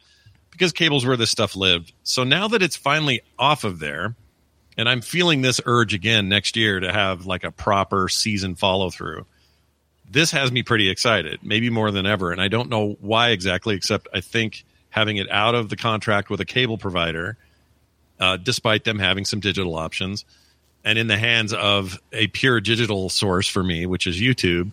because 0.52 0.72
cable's 0.72 1.06
where 1.06 1.18
this 1.18 1.32
stuff 1.32 1.56
lived. 1.56 1.92
So 2.04 2.24
now 2.24 2.48
that 2.50 2.62
it's 2.62 2.78
finally 2.78 3.22
off 3.38 3.64
of 3.64 3.80
there, 3.80 4.16
and 4.78 4.88
I'm 4.88 5.02
feeling 5.02 5.42
this 5.42 5.60
urge 5.66 5.94
again 5.94 6.30
next 6.30 6.56
year 6.56 6.80
to 6.80 6.92
have 6.92 7.26
like 7.26 7.44
a 7.44 7.52
proper 7.52 8.08
season 8.08 8.56
follow 8.56 8.90
through. 8.90 9.26
This 10.10 10.32
has 10.32 10.52
me 10.52 10.64
pretty 10.64 10.90
excited, 10.90 11.40
maybe 11.44 11.70
more 11.70 11.92
than 11.92 12.06
ever. 12.06 12.32
And 12.32 12.42
I 12.42 12.48
don't 12.48 12.70
know 12.70 12.98
why 13.02 13.30
exactly, 13.30 13.76
except 13.76 14.08
I 14.14 14.22
think 14.22 14.64
having 14.90 15.18
it 15.18 15.30
out 15.30 15.56
of 15.56 15.70
the 15.70 15.76
contract 15.76 16.30
with 16.30 16.40
a 16.40 16.46
cable 16.46 16.78
provider, 16.78 17.38
uh, 18.20 18.38
despite 18.38 18.84
them 18.86 19.00
having 19.00 19.26
some 19.26 19.40
digital 19.40 19.76
options, 19.76 20.24
and 20.84 20.98
in 20.98 21.08
the 21.08 21.18
hands 21.18 21.52
of 21.54 22.00
a 22.14 22.28
pure 22.28 22.62
digital 22.62 23.10
source 23.10 23.48
for 23.48 23.64
me, 23.64 23.86
which 23.86 24.08
is 24.08 24.22
YouTube, 24.22 24.72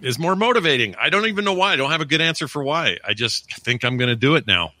is 0.00 0.18
more 0.18 0.36
motivating. 0.36 0.94
I 1.00 1.10
don't 1.10 1.26
even 1.26 1.44
know 1.44 1.54
why. 1.54 1.72
I 1.72 1.76
don't 1.76 1.90
have 1.90 2.00
a 2.00 2.06
good 2.06 2.20
answer 2.20 2.46
for 2.46 2.62
why. 2.62 2.98
I 3.06 3.14
just 3.14 3.52
think 3.60 3.84
I'm 3.84 3.96
going 3.96 4.08
to 4.08 4.16
do 4.16 4.36
it 4.36 4.46
now. 4.46 4.72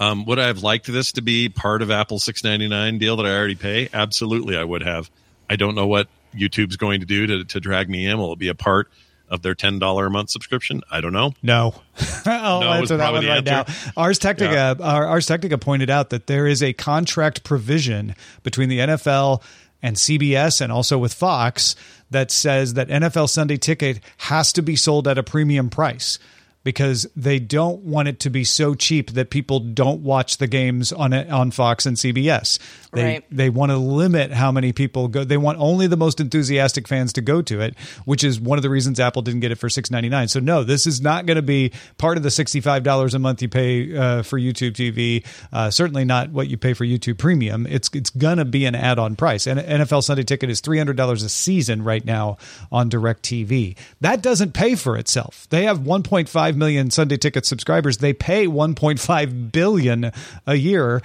Um, 0.00 0.24
would 0.24 0.38
I 0.38 0.46
have 0.46 0.62
liked 0.62 0.86
this 0.86 1.12
to 1.12 1.22
be 1.22 1.48
part 1.48 1.82
of 1.82 1.88
ninety 1.88 2.68
nine 2.68 2.98
deal 2.98 3.16
that 3.16 3.26
I 3.26 3.30
already 3.30 3.54
pay? 3.54 3.88
Absolutely, 3.92 4.56
I 4.56 4.64
would 4.64 4.82
have. 4.82 5.10
I 5.48 5.56
don't 5.56 5.74
know 5.74 5.86
what 5.86 6.08
YouTube's 6.34 6.76
going 6.76 7.00
to 7.00 7.06
do 7.06 7.26
to, 7.26 7.44
to 7.44 7.60
drag 7.60 7.88
me 7.88 8.06
in. 8.06 8.18
Will 8.18 8.32
it 8.32 8.38
be 8.38 8.48
a 8.48 8.54
part 8.54 8.90
of 9.28 9.42
their 9.42 9.54
ten 9.54 9.78
dollar 9.78 10.06
a 10.06 10.10
month 10.10 10.30
subscription? 10.30 10.82
I 10.90 11.00
don't 11.00 11.12
know. 11.12 11.34
No, 11.42 11.74
I'll 12.26 12.60
No 12.60 12.72
answer 12.72 12.96
that 12.96 13.12
one 13.12 13.26
right 13.26 13.44
now. 13.44 13.64
Ars 13.96 14.18
Technica, 14.18 14.76
our, 14.80 15.06
Ars 15.06 15.26
Technica 15.26 15.58
pointed 15.58 15.90
out 15.90 16.10
that 16.10 16.26
there 16.26 16.46
is 16.46 16.62
a 16.62 16.72
contract 16.72 17.44
provision 17.44 18.14
between 18.42 18.68
the 18.68 18.78
NFL 18.80 19.42
and 19.82 19.96
CBS 19.96 20.60
and 20.60 20.72
also 20.72 20.96
with 20.98 21.12
Fox 21.12 21.76
that 22.10 22.30
says 22.30 22.74
that 22.74 22.88
NFL 22.88 23.28
Sunday 23.28 23.56
Ticket 23.56 24.00
has 24.18 24.52
to 24.54 24.62
be 24.62 24.76
sold 24.76 25.06
at 25.06 25.18
a 25.18 25.22
premium 25.22 25.68
price 25.68 26.18
because 26.64 27.06
they 27.14 27.38
don't 27.38 27.80
want 27.82 28.08
it 28.08 28.18
to 28.20 28.30
be 28.30 28.42
so 28.42 28.74
cheap 28.74 29.12
that 29.12 29.30
people 29.30 29.60
don't 29.60 30.00
watch 30.00 30.38
the 30.38 30.46
games 30.46 30.92
on 30.92 31.12
on 31.12 31.50
Fox 31.50 31.86
and 31.86 31.96
CBS. 31.96 32.58
They 32.92 33.04
Right. 33.04 33.24
they 33.30 33.50
want 33.50 33.70
to 33.70 33.76
limit 33.76 34.32
how 34.32 34.50
many 34.52 34.72
people 34.72 35.08
go. 35.08 35.24
They 35.24 35.36
want 35.36 35.58
only 35.58 35.86
the 35.86 35.96
most 35.96 36.20
enthusiastic 36.20 36.88
fans 36.88 37.12
to 37.14 37.20
go 37.20 37.42
to 37.42 37.60
it, 37.60 37.76
which 38.04 38.24
is 38.24 38.40
one 38.40 38.56
of 38.58 38.62
the 38.62 38.70
reasons 38.70 38.98
Apple 39.00 39.20
didn't 39.22 39.40
get 39.40 39.50
it 39.52 39.56
for 39.56 39.68
six 39.68 39.90
ninety 39.90 40.08
nine. 40.08 40.28
So 40.28 40.40
no, 40.40 40.64
this 40.64 40.86
is 40.86 41.00
not 41.00 41.26
going 41.26 41.36
to 41.36 41.42
be 41.42 41.72
part 41.98 42.16
of 42.16 42.22
the 42.22 42.30
sixty 42.30 42.60
five 42.60 42.82
dollars 42.82 43.14
a 43.14 43.18
month 43.18 43.42
you 43.42 43.48
pay 43.48 43.96
uh, 43.96 44.22
for 44.22 44.38
YouTube 44.38 44.72
TV. 44.72 45.24
Uh, 45.52 45.70
certainly 45.70 46.04
not 46.04 46.30
what 46.30 46.48
you 46.48 46.56
pay 46.56 46.72
for 46.72 46.84
YouTube 46.84 47.18
Premium. 47.18 47.66
It's 47.66 47.90
it's 47.92 48.10
going 48.10 48.38
to 48.38 48.44
be 48.44 48.64
an 48.64 48.74
add 48.74 48.98
on 48.98 49.16
price. 49.16 49.46
And 49.46 49.60
NFL 49.60 50.02
Sunday 50.04 50.22
Ticket 50.22 50.48
is 50.48 50.60
three 50.60 50.78
hundred 50.78 50.96
dollars 50.96 51.22
a 51.22 51.28
season 51.28 51.82
right 51.82 52.04
now 52.04 52.38
on 52.72 52.88
DirecTV. 52.90 53.76
That 54.00 54.22
doesn't 54.22 54.54
pay 54.54 54.76
for 54.76 54.96
itself. 54.96 55.46
They 55.50 55.64
have 55.64 55.80
one 55.80 56.02
point 56.02 56.28
five 56.28 56.53
million 56.56 56.90
Sunday 56.90 57.16
Ticket 57.16 57.46
subscribers. 57.46 57.98
They 57.98 58.12
pay 58.12 58.46
one 58.46 58.74
point 58.74 59.00
five 59.00 59.52
billion 59.52 60.12
a 60.46 60.54
year. 60.54 61.02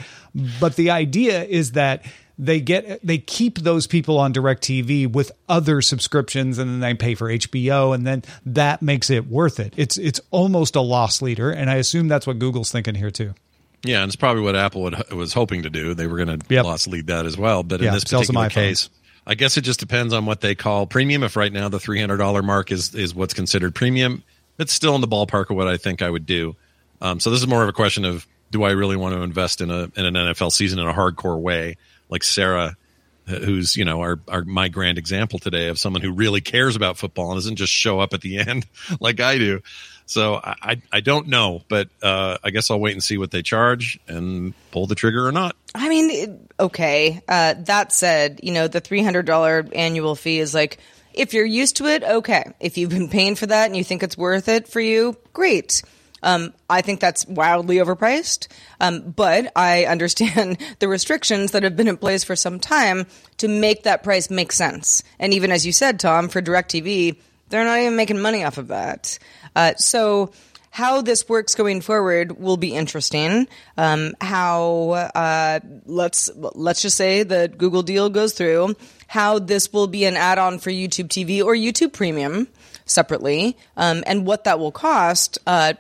But 0.60 0.76
the 0.76 0.92
idea 0.92 1.44
is 1.44 1.74
that 1.74 2.04
they 2.38 2.62
get 2.62 3.06
they 3.06 3.18
keep 3.18 3.60
those 3.60 3.86
people 3.86 4.18
on 4.18 4.34
DirecTV 4.34 5.12
with 5.12 5.32
other 5.50 5.82
subscriptions 5.82 6.58
and 6.58 6.70
then 6.70 6.80
they 6.80 6.94
pay 6.94 7.14
for 7.16 7.30
HBO 7.30 7.94
and 7.94 8.08
then 8.08 8.24
that 8.46 8.82
makes 8.82 9.10
it 9.10 9.28
worth 9.28 9.60
it. 9.60 9.74
It's 9.76 9.98
it's 9.98 10.22
almost 10.32 10.76
a 10.76 10.82
loss 10.82 11.22
leader 11.22 11.52
and 11.52 11.70
I 11.70 11.76
assume 11.76 12.08
that's 12.08 12.26
what 12.26 12.40
Google's 12.40 12.72
thinking 12.72 12.96
here 12.96 13.12
too. 13.12 13.34
Yeah, 13.84 14.02
and 14.04 14.10
it's 14.10 14.16
probably 14.16 14.44
what 14.44 14.56
Apple 14.56 14.82
would, 14.84 15.12
was 15.14 15.34
hoping 15.34 15.64
to 15.64 15.70
do. 15.70 15.94
They 15.94 16.08
were 16.08 16.18
going 16.24 16.40
to 16.40 16.46
Yep. 16.54 16.66
loss 16.66 16.88
lead 16.88 17.08
that 17.08 17.26
as 17.26 17.38
well. 17.38 17.64
But 17.64 17.82
Yeah, 17.82 17.90
in 17.90 17.94
this 17.94 18.04
particular 18.04 18.50
case, 18.50 18.90
I 19.26 19.36
guess 19.36 19.58
it 19.58 19.62
just 19.62 19.80
depends 19.80 20.14
on 20.14 20.26
what 20.26 20.42
they 20.42 20.56
call 20.56 20.86
premium. 20.86 21.24
If 21.24 21.36
right 21.36 21.52
now 21.52 21.70
the 21.70 21.80
three 21.80 22.00
hundred 22.00 22.18
dollar 22.18 22.42
mark 22.42 22.72
is 22.72 22.96
is 22.96 23.14
what's 23.14 23.34
considered 23.34 23.76
premium, 23.76 24.24
it's 24.60 24.74
still 24.74 24.94
in 24.96 25.02
the 25.02 25.08
ballpark 25.08 25.50
of 25.50 25.56
what 25.56 25.68
I 25.68 25.78
think 25.78 26.02
I 26.02 26.10
would 26.10 26.26
do. 26.26 26.56
Um, 27.02 27.20
so 27.20 27.32
this 27.32 27.40
is 27.40 27.48
more 27.48 27.64
of 27.64 27.70
a 27.70 27.74
question 27.74 28.06
of 28.06 28.28
do 28.52 28.64
I 28.64 28.72
really 28.72 28.98
want 28.98 29.16
to 29.16 29.22
invest 29.22 29.62
in 29.62 29.72
a 29.72 29.84
in 29.96 30.06
an 30.06 30.14
NFL 30.14 30.52
season 30.52 30.80
in 30.80 30.88
a 30.88 30.94
hardcore 30.94 31.40
way, 31.40 31.78
like 32.10 32.24
Sarah, 32.24 32.76
who's 33.26 33.76
you 33.76 33.86
know 33.86 34.02
our, 34.02 34.20
our 34.28 34.44
my 34.44 34.68
grand 34.68 34.98
example 34.98 35.40
today 35.40 35.68
of 35.68 35.80
someone 35.80 36.02
who 36.02 36.12
really 36.12 36.42
cares 36.42 36.76
about 36.76 36.98
football 36.98 37.32
and 37.32 37.38
doesn't 37.38 37.56
just 37.56 37.72
show 37.72 38.00
up 38.00 38.14
at 38.14 38.22
the 38.22 38.38
end 38.48 38.66
like 39.00 39.20
I 39.20 39.38
do. 39.38 39.62
So 40.06 40.42
I 40.44 40.82
I, 40.92 41.02
don't 41.02 41.28
know, 41.28 41.62
but 41.70 41.88
uh, 42.02 42.40
I 42.44 42.50
guess 42.50 42.72
I'll 42.72 42.80
wait 42.80 42.94
and 42.94 43.04
see 43.04 43.20
what 43.20 43.30
they 43.30 43.44
charge 43.44 44.00
and 44.08 44.56
pull 44.72 44.88
the 44.88 44.96
trigger 44.96 45.28
or 45.28 45.32
not. 45.32 45.56
I 45.76 45.88
mean, 45.88 46.48
okay. 46.60 47.22
Uh, 47.28 47.54
that 47.60 47.94
said, 47.94 48.40
you 48.42 48.52
know, 48.52 48.68
the 48.68 48.82
$300 48.82 49.72
annual 49.76 50.16
fee 50.16 50.40
is 50.40 50.56
like, 50.56 50.80
if 51.20 51.34
you're 51.34 51.46
used 51.46 51.76
to 51.78 51.88
it, 51.88 52.02
okay. 52.04 52.54
If 52.60 52.78
you've 52.78 52.92
been 52.92 53.10
paying 53.10 53.36
for 53.36 53.46
that 53.46 53.66
and 53.66 53.76
you 53.76 53.84
think 53.84 54.04
it's 54.04 54.18
worth 54.18 54.48
it 54.48 54.70
for 54.70 54.80
you, 54.80 55.18
great. 55.34 55.84
Um, 56.24 56.54
I 56.70 56.82
think 56.82 57.00
that's 57.00 57.28
wildly 57.28 57.78
overpriced. 57.78 58.48
Um, 58.80 59.12
but 59.12 59.52
I 59.56 59.86
understand 59.96 60.58
the 60.80 60.88
restrictions 60.88 61.52
that 61.52 61.64
have 61.64 61.76
been 61.76 61.90
in 61.90 61.98
place 61.98 62.24
for 62.24 62.36
some 62.36 62.60
time 62.60 63.06
to 63.38 63.50
make 63.50 63.84
that 63.84 64.02
price 64.02 64.30
make 64.30 64.54
sense. 64.54 65.04
And 65.20 65.34
even 65.34 65.52
as 65.52 65.66
you 65.66 65.74
said, 65.74 66.00
Tom, 66.00 66.30
for 66.30 66.42
DirecTV, 66.42 67.18
they're 67.50 67.66
not 67.66 67.80
even 67.80 67.98
making 67.98 68.22
money 68.22 68.44
off 68.46 68.58
of 68.58 68.70
that. 68.70 69.20
Uh, 69.56 69.74
so 69.76 70.32
how 70.72 71.02
this 71.02 71.28
works 71.28 71.56
going 71.56 71.82
forward 71.82 72.40
will 72.40 72.58
be 72.58 72.76
interesting. 72.76 73.48
Um, 73.78 74.14
how 74.22 74.92
uh, 74.92 75.60
let's 75.86 76.30
let's 76.36 76.82
just 76.82 76.98
say 76.98 77.24
the 77.24 77.48
Google 77.56 77.84
deal 77.84 78.10
goes 78.10 78.34
through. 78.34 78.76
How 79.08 79.40
this 79.40 79.74
will 79.74 79.88
be 79.88 80.06
an 80.06 80.16
add-on 80.16 80.60
for 80.60 80.70
YouTube 80.70 81.08
TV 81.08 81.44
or 81.44 81.56
YouTube 81.56 81.94
Premium 81.94 82.48
separately, 82.86 83.58
um, 83.78 84.04
and 84.06 84.26
what 84.26 84.44
that 84.44 84.60
will 84.60 84.72
cost. 84.72 85.40
Uh, 85.48 85.74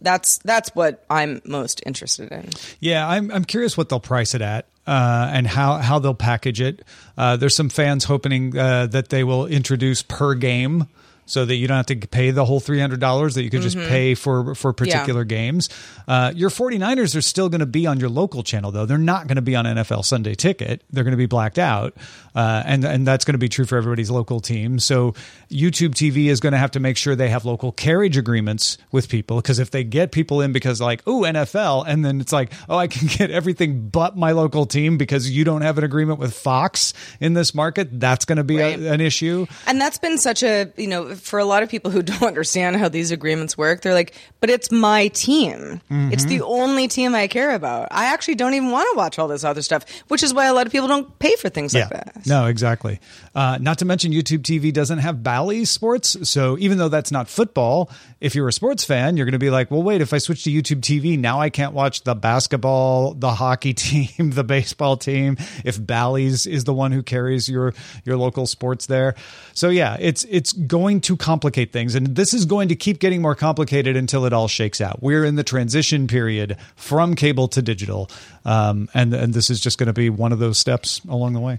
that's 0.00 0.38
that's 0.38 0.74
what 0.74 1.04
I'm 1.10 1.42
most 1.44 1.82
interested 1.84 2.32
in. 2.32 2.48
Yeah, 2.78 3.06
I'm 3.06 3.30
I'm 3.30 3.44
curious 3.44 3.76
what 3.76 3.88
they'll 3.88 4.00
price 4.00 4.34
it 4.34 4.42
at. 4.42 4.66
Uh, 4.86 5.30
and 5.32 5.46
how, 5.46 5.76
how 5.76 6.00
they'll 6.00 6.14
package 6.14 6.60
it. 6.60 6.82
Uh, 7.16 7.36
there's 7.36 7.54
some 7.54 7.68
fans 7.68 8.02
hoping 8.02 8.58
uh, 8.58 8.86
that 8.86 9.10
they 9.10 9.22
will 9.22 9.46
introduce 9.46 10.02
per 10.02 10.34
game 10.34 10.88
so 11.30 11.44
that 11.44 11.54
you 11.54 11.68
don't 11.68 11.76
have 11.76 11.86
to 11.86 11.96
pay 12.08 12.32
the 12.32 12.44
whole 12.44 12.60
$300 12.60 13.34
that 13.34 13.42
you 13.44 13.50
could 13.50 13.62
just 13.62 13.76
pay 13.76 14.14
for 14.16 14.54
for 14.56 14.72
particular 14.72 15.22
games. 15.24 15.68
Uh, 16.08 16.32
your 16.34 16.50
49ers 16.50 17.14
are 17.16 17.22
still 17.22 17.48
going 17.48 17.60
to 17.60 17.66
be 17.66 17.86
on 17.86 18.00
your 18.00 18.08
local 18.08 18.42
channel 18.42 18.72
though. 18.72 18.84
They're 18.84 18.98
not 18.98 19.28
going 19.28 19.36
to 19.36 19.42
be 19.42 19.54
on 19.54 19.64
NFL 19.64 20.04
Sunday 20.04 20.34
Ticket. 20.34 20.82
They're 20.90 21.04
going 21.04 21.12
to 21.12 21.16
be 21.16 21.26
blacked 21.26 21.58
out. 21.58 21.94
Uh, 22.34 22.62
and 22.64 22.84
and 22.84 23.06
that's 23.06 23.24
going 23.24 23.34
to 23.34 23.38
be 23.38 23.48
true 23.48 23.64
for 23.64 23.76
everybody's 23.76 24.10
local 24.10 24.40
team. 24.40 24.78
So 24.78 25.12
YouTube 25.50 25.90
TV 25.94 26.26
is 26.26 26.40
going 26.40 26.52
to 26.52 26.58
have 26.58 26.70
to 26.72 26.80
make 26.80 26.96
sure 26.96 27.14
they 27.16 27.28
have 27.28 27.44
local 27.44 27.72
carriage 27.72 28.16
agreements 28.16 28.78
with 28.92 29.08
people 29.08 29.36
because 29.38 29.58
if 29.58 29.70
they 29.70 29.82
get 29.84 30.12
people 30.12 30.40
in 30.40 30.52
because 30.52 30.80
like, 30.80 31.02
"Oh, 31.06 31.22
NFL," 31.22 31.84
and 31.86 32.04
then 32.04 32.20
it's 32.20 32.32
like, 32.32 32.52
"Oh, 32.68 32.76
I 32.76 32.86
can 32.86 33.08
get 33.18 33.30
everything 33.30 33.88
but 33.88 34.16
my 34.16 34.32
local 34.32 34.66
team 34.66 34.96
because 34.96 35.28
you 35.30 35.44
don't 35.44 35.62
have 35.62 35.76
an 35.78 35.84
agreement 35.84 36.18
with 36.20 36.32
Fox 36.34 36.92
in 37.20 37.34
this 37.34 37.54
market," 37.54 37.98
that's 38.00 38.24
going 38.24 38.38
to 38.38 38.44
be 38.44 38.58
Right. 38.58 38.78
a, 38.78 38.92
an 38.92 39.00
issue. 39.00 39.46
And 39.66 39.80
that's 39.80 39.98
been 39.98 40.18
such 40.18 40.42
a, 40.44 40.72
you 40.76 40.86
know, 40.86 41.14
for 41.20 41.38
a 41.38 41.44
lot 41.44 41.62
of 41.62 41.68
people 41.68 41.90
who 41.90 42.02
don't 42.10 42.22
understand 42.22 42.76
how 42.76 42.88
these 42.88 43.10
agreements 43.10 43.56
work, 43.56 43.82
they're 43.82 43.94
like, 43.94 44.14
but 44.40 44.50
it's 44.50 44.70
my 44.70 45.08
team. 45.08 45.80
It's 45.90 46.24
the 46.24 46.40
only 46.42 46.88
team 46.88 47.14
I 47.14 47.26
care 47.26 47.54
about. 47.54 47.88
I 47.90 48.06
actually 48.06 48.34
don't 48.36 48.54
even 48.54 48.70
want 48.70 48.88
to 48.92 48.96
watch 48.96 49.18
all 49.18 49.28
this 49.28 49.44
other 49.44 49.62
stuff, 49.62 49.84
which 50.08 50.22
is 50.22 50.32
why 50.32 50.46
a 50.46 50.54
lot 50.54 50.66
of 50.66 50.72
people 50.72 50.88
don't 50.88 51.18
pay 51.18 51.36
for 51.36 51.48
things 51.48 51.74
like 51.74 51.88
that. 51.90 52.26
No, 52.26 52.46
exactly. 52.46 53.00
Uh, 53.34 53.58
not 53.60 53.78
to 53.78 53.84
mention, 53.84 54.12
YouTube 54.12 54.40
TV 54.40 54.72
doesn't 54.72 54.98
have 54.98 55.22
Bally 55.22 55.64
sports. 55.64 56.16
So 56.28 56.58
even 56.58 56.78
though 56.78 56.88
that's 56.88 57.12
not 57.12 57.28
football, 57.28 57.90
if 58.20 58.34
you're 58.34 58.48
a 58.48 58.52
sports 58.52 58.84
fan, 58.84 59.16
you're 59.16 59.26
going 59.26 59.32
to 59.32 59.38
be 59.38 59.50
like, 59.50 59.70
well, 59.70 59.82
wait, 59.82 60.00
if 60.00 60.12
I 60.12 60.18
switch 60.18 60.44
to 60.44 60.50
YouTube 60.50 60.80
TV, 60.80 61.18
now 61.18 61.40
I 61.40 61.50
can't 61.50 61.72
watch 61.72 62.02
the 62.02 62.14
basketball, 62.14 63.14
the 63.14 63.32
hockey 63.32 63.74
team, 63.74 64.30
the 64.30 64.44
baseball 64.44 64.96
team. 64.96 65.36
If 65.64 65.84
Bally's 65.84 66.46
is 66.46 66.64
the 66.64 66.74
one 66.74 66.92
who 66.92 67.02
carries 67.02 67.48
your 67.48 67.74
your 68.04 68.16
local 68.16 68.46
sports 68.46 68.86
there, 68.86 69.14
so 69.54 69.68
yeah, 69.68 69.96
it's 70.00 70.24
it's 70.24 70.52
going 70.52 70.99
to 71.00 71.16
complicate 71.16 71.72
things, 71.72 71.94
and 71.94 72.14
this 72.16 72.34
is 72.34 72.44
going 72.44 72.68
to 72.68 72.76
keep 72.76 72.98
getting 72.98 73.22
more 73.22 73.34
complicated 73.34 73.96
until 73.96 74.24
it 74.24 74.32
all 74.32 74.48
shakes 74.48 74.80
out. 74.80 75.02
We're 75.02 75.24
in 75.24 75.36
the 75.36 75.44
transition 75.44 76.06
period 76.06 76.56
from 76.76 77.14
cable 77.14 77.48
to 77.48 77.62
digital, 77.62 78.10
um, 78.44 78.88
and 78.94 79.14
and 79.14 79.34
this 79.34 79.50
is 79.50 79.60
just 79.60 79.78
going 79.78 79.88
to 79.88 79.92
be 79.92 80.10
one 80.10 80.32
of 80.32 80.38
those 80.38 80.58
steps 80.58 81.00
along 81.08 81.32
the 81.32 81.40
way. 81.40 81.58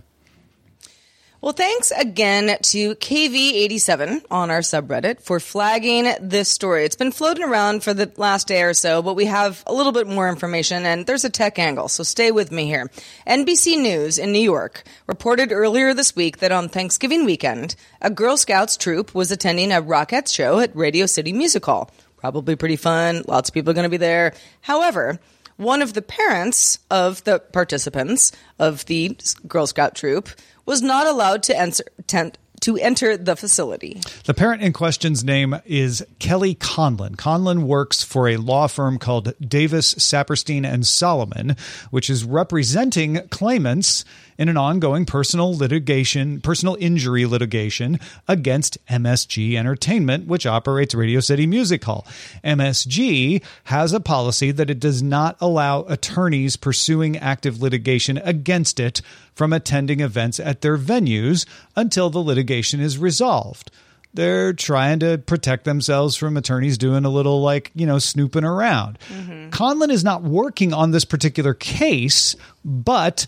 Well, 1.43 1.53
thanks 1.53 1.89
again 1.89 2.55
to 2.61 2.93
KV87 2.93 4.25
on 4.29 4.51
our 4.51 4.59
subreddit 4.59 5.23
for 5.23 5.39
flagging 5.39 6.13
this 6.21 6.49
story. 6.49 6.85
It's 6.85 6.95
been 6.95 7.11
floating 7.11 7.43
around 7.43 7.83
for 7.83 7.95
the 7.95 8.11
last 8.15 8.47
day 8.47 8.61
or 8.61 8.75
so, 8.75 9.01
but 9.01 9.15
we 9.15 9.25
have 9.25 9.63
a 9.65 9.73
little 9.73 9.91
bit 9.91 10.05
more 10.05 10.29
information 10.29 10.85
and 10.85 11.07
there's 11.07 11.25
a 11.25 11.31
tech 11.31 11.57
angle, 11.57 11.87
so 11.87 12.03
stay 12.03 12.29
with 12.29 12.51
me 12.51 12.67
here. 12.67 12.91
NBC 13.25 13.81
News 13.81 14.19
in 14.19 14.31
New 14.31 14.37
York 14.37 14.83
reported 15.07 15.51
earlier 15.51 15.95
this 15.95 16.15
week 16.15 16.37
that 16.37 16.51
on 16.51 16.69
Thanksgiving 16.69 17.25
weekend, 17.25 17.75
a 18.03 18.11
Girl 18.11 18.37
Scouts 18.37 18.77
troop 18.77 19.15
was 19.15 19.31
attending 19.31 19.71
a 19.71 19.81
Rockettes 19.81 20.31
show 20.31 20.59
at 20.59 20.75
Radio 20.75 21.07
City 21.07 21.33
Music 21.33 21.65
Hall. 21.65 21.89
Probably 22.17 22.55
pretty 22.55 22.75
fun. 22.75 23.23
Lots 23.27 23.49
of 23.49 23.55
people 23.55 23.71
are 23.71 23.73
going 23.73 23.81
to 23.85 23.89
be 23.89 23.97
there. 23.97 24.35
However, 24.61 25.19
one 25.57 25.81
of 25.81 25.93
the 25.93 26.01
parents 26.03 26.77
of 26.91 27.23
the 27.23 27.39
participants 27.39 28.31
of 28.59 28.85
the 28.85 29.17
Girl 29.47 29.65
Scout 29.65 29.95
troop 29.95 30.29
was 30.71 30.81
not 30.81 31.05
allowed 31.05 31.43
to 31.43 31.59
enter, 31.59 31.83
tent, 32.07 32.37
to 32.61 32.77
enter 32.77 33.17
the 33.17 33.35
facility. 33.35 33.99
The 34.23 34.33
parent 34.33 34.61
in 34.61 34.71
question's 34.71 35.21
name 35.21 35.59
is 35.65 36.01
Kelly 36.19 36.55
Conlon. 36.55 37.17
Conlon 37.17 37.63
works 37.63 38.03
for 38.03 38.29
a 38.29 38.37
law 38.37 38.67
firm 38.67 38.97
called 38.97 39.33
Davis, 39.41 39.93
Saperstein, 39.95 40.65
and 40.65 40.87
Solomon, 40.87 41.57
which 41.89 42.09
is 42.09 42.23
representing 42.23 43.27
claimants 43.27 44.05
in 44.37 44.49
an 44.49 44.57
ongoing 44.57 45.05
personal 45.05 45.55
litigation, 45.55 46.41
personal 46.41 46.77
injury 46.79 47.25
litigation 47.25 47.99
against 48.27 48.83
MSG 48.87 49.55
Entertainment, 49.55 50.27
which 50.27 50.45
operates 50.45 50.95
Radio 50.95 51.19
City 51.19 51.45
Music 51.45 51.83
Hall. 51.83 52.05
MSG 52.43 53.43
has 53.65 53.93
a 53.93 53.99
policy 53.99 54.51
that 54.51 54.69
it 54.69 54.79
does 54.79 55.01
not 55.01 55.37
allow 55.39 55.81
attorneys 55.83 56.55
pursuing 56.55 57.17
active 57.17 57.61
litigation 57.61 58.17
against 58.19 58.79
it 58.79 59.01
from 59.33 59.53
attending 59.53 59.99
events 59.99 60.39
at 60.39 60.61
their 60.61 60.77
venues 60.77 61.45
until 61.75 62.09
the 62.09 62.19
litigation 62.19 62.79
is 62.79 62.97
resolved. 62.97 63.71
They're 64.13 64.53
trying 64.53 64.99
to 64.99 65.17
protect 65.17 65.63
themselves 65.63 66.17
from 66.17 66.35
attorneys 66.35 66.77
doing 66.77 67.05
a 67.05 67.09
little 67.09 67.41
like 67.41 67.71
you 67.73 67.85
know 67.85 67.99
snooping 67.99 68.43
around. 68.43 68.99
Mm-hmm. 69.09 69.49
Conlon 69.49 69.89
is 69.89 70.03
not 70.03 70.23
working 70.23 70.73
on 70.73 70.91
this 70.91 71.05
particular 71.05 71.53
case 71.53 72.35
but 72.63 73.25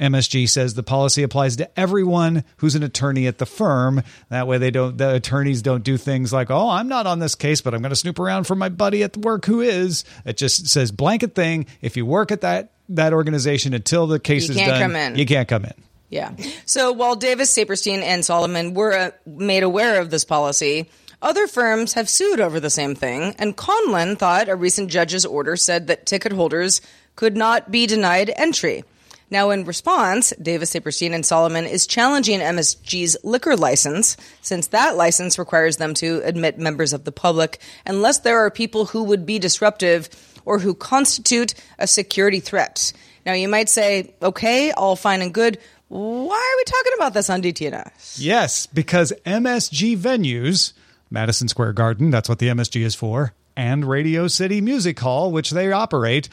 MSG 0.00 0.48
says 0.48 0.74
the 0.74 0.82
policy 0.82 1.22
applies 1.22 1.56
to 1.56 1.78
everyone 1.78 2.44
who's 2.56 2.74
an 2.74 2.82
attorney 2.82 3.26
at 3.26 3.38
the 3.38 3.46
firm. 3.46 4.02
That 4.30 4.46
way, 4.46 4.58
they 4.58 4.70
don't 4.70 4.96
the 4.96 5.14
attorneys 5.14 5.62
don't 5.62 5.84
do 5.84 5.96
things 5.96 6.32
like, 6.32 6.50
"Oh, 6.50 6.70
I'm 6.70 6.88
not 6.88 7.06
on 7.06 7.18
this 7.18 7.34
case, 7.34 7.60
but 7.60 7.74
I'm 7.74 7.82
going 7.82 7.90
to 7.90 7.96
snoop 7.96 8.18
around 8.18 8.44
for 8.44 8.54
my 8.54 8.68
buddy 8.68 9.02
at 9.02 9.16
work 9.16 9.44
who 9.44 9.60
is." 9.60 10.04
It 10.24 10.36
just 10.36 10.68
says 10.68 10.90
blanket 10.90 11.34
thing. 11.34 11.66
If 11.82 11.96
you 11.96 12.06
work 12.06 12.32
at 12.32 12.40
that 12.40 12.72
that 12.88 13.12
organization 13.12 13.74
until 13.74 14.06
the 14.06 14.18
case 14.18 14.48
You 14.48 14.54
is 14.54 14.56
done, 14.56 15.16
you 15.16 15.26
can't 15.26 15.48
come 15.48 15.64
in. 15.64 15.74
Yeah. 16.08 16.34
So 16.66 16.92
while 16.92 17.14
Davis, 17.14 17.54
Saperstein, 17.56 18.02
and 18.02 18.24
Solomon 18.24 18.74
were 18.74 18.92
uh, 18.92 19.10
made 19.26 19.62
aware 19.62 20.00
of 20.00 20.10
this 20.10 20.24
policy, 20.24 20.90
other 21.22 21.46
firms 21.46 21.92
have 21.92 22.08
sued 22.08 22.40
over 22.40 22.58
the 22.58 22.70
same 22.70 22.94
thing, 22.94 23.34
and 23.38 23.56
Conlon 23.56 24.18
thought 24.18 24.48
a 24.48 24.56
recent 24.56 24.90
judge's 24.90 25.24
order 25.24 25.54
said 25.54 25.86
that 25.86 26.06
ticket 26.06 26.32
holders 26.32 26.80
could 27.14 27.36
not 27.36 27.70
be 27.70 27.86
denied 27.86 28.32
entry. 28.36 28.82
Now, 29.30 29.50
in 29.50 29.64
response, 29.64 30.32
Davis, 30.42 30.74
Saperstein, 30.74 31.12
and 31.12 31.24
Solomon 31.24 31.64
is 31.64 31.86
challenging 31.86 32.40
MSG's 32.40 33.16
liquor 33.22 33.56
license, 33.56 34.16
since 34.42 34.66
that 34.68 34.96
license 34.96 35.38
requires 35.38 35.76
them 35.76 35.94
to 35.94 36.20
admit 36.24 36.58
members 36.58 36.92
of 36.92 37.04
the 37.04 37.12
public 37.12 37.60
unless 37.86 38.18
there 38.18 38.38
are 38.38 38.50
people 38.50 38.86
who 38.86 39.04
would 39.04 39.24
be 39.24 39.38
disruptive 39.38 40.08
or 40.44 40.58
who 40.58 40.74
constitute 40.74 41.54
a 41.78 41.86
security 41.86 42.40
threat. 42.40 42.92
Now, 43.24 43.34
you 43.34 43.48
might 43.48 43.68
say, 43.68 44.14
okay, 44.20 44.72
all 44.72 44.96
fine 44.96 45.22
and 45.22 45.32
good. 45.32 45.58
Why 45.88 46.36
are 46.36 46.58
we 46.58 46.64
talking 46.64 46.92
about 46.96 47.14
this 47.14 47.30
on 47.30 47.42
DTNS? 47.42 48.16
Yes, 48.18 48.66
because 48.66 49.12
MSG 49.24 49.96
venues, 49.96 50.72
Madison 51.10 51.48
Square 51.48 51.74
Garden, 51.74 52.10
that's 52.10 52.28
what 52.28 52.38
the 52.38 52.48
MSG 52.48 52.82
is 52.82 52.94
for, 52.94 53.34
and 53.56 53.84
Radio 53.84 54.26
City 54.26 54.60
Music 54.60 54.98
Hall, 54.98 55.30
which 55.30 55.50
they 55.50 55.70
operate, 55.70 56.28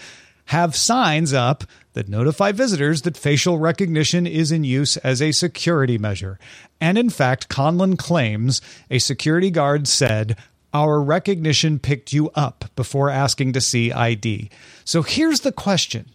have 0.48 0.76
signs 0.76 1.34
up 1.34 1.64
that 1.94 2.10
notify 2.10 2.52
visitors 2.52 3.02
that 3.04 3.18
facial 3.18 3.58
recognition 3.58 4.28
is 4.28 4.52
in 4.52 4.64
use 4.64 4.98
as 4.98 5.22
a 5.22 5.32
security 5.32 5.98
measure. 5.98 6.40
And 6.80 6.98
in 6.98 7.10
fact, 7.10 7.50
Conlon 7.50 7.98
claims 7.98 8.62
a 8.90 9.00
security 9.00 9.50
guard 9.50 9.88
said, 9.88 10.38
Our 10.74 11.02
recognition 11.02 11.80
picked 11.80 12.14
you 12.14 12.30
up 12.36 12.66
before 12.76 13.10
asking 13.10 13.54
to 13.54 13.62
see 13.62 13.92
ID. 13.92 14.50
So 14.86 15.02
here's 15.02 15.42
the 15.42 15.52
question 15.52 16.10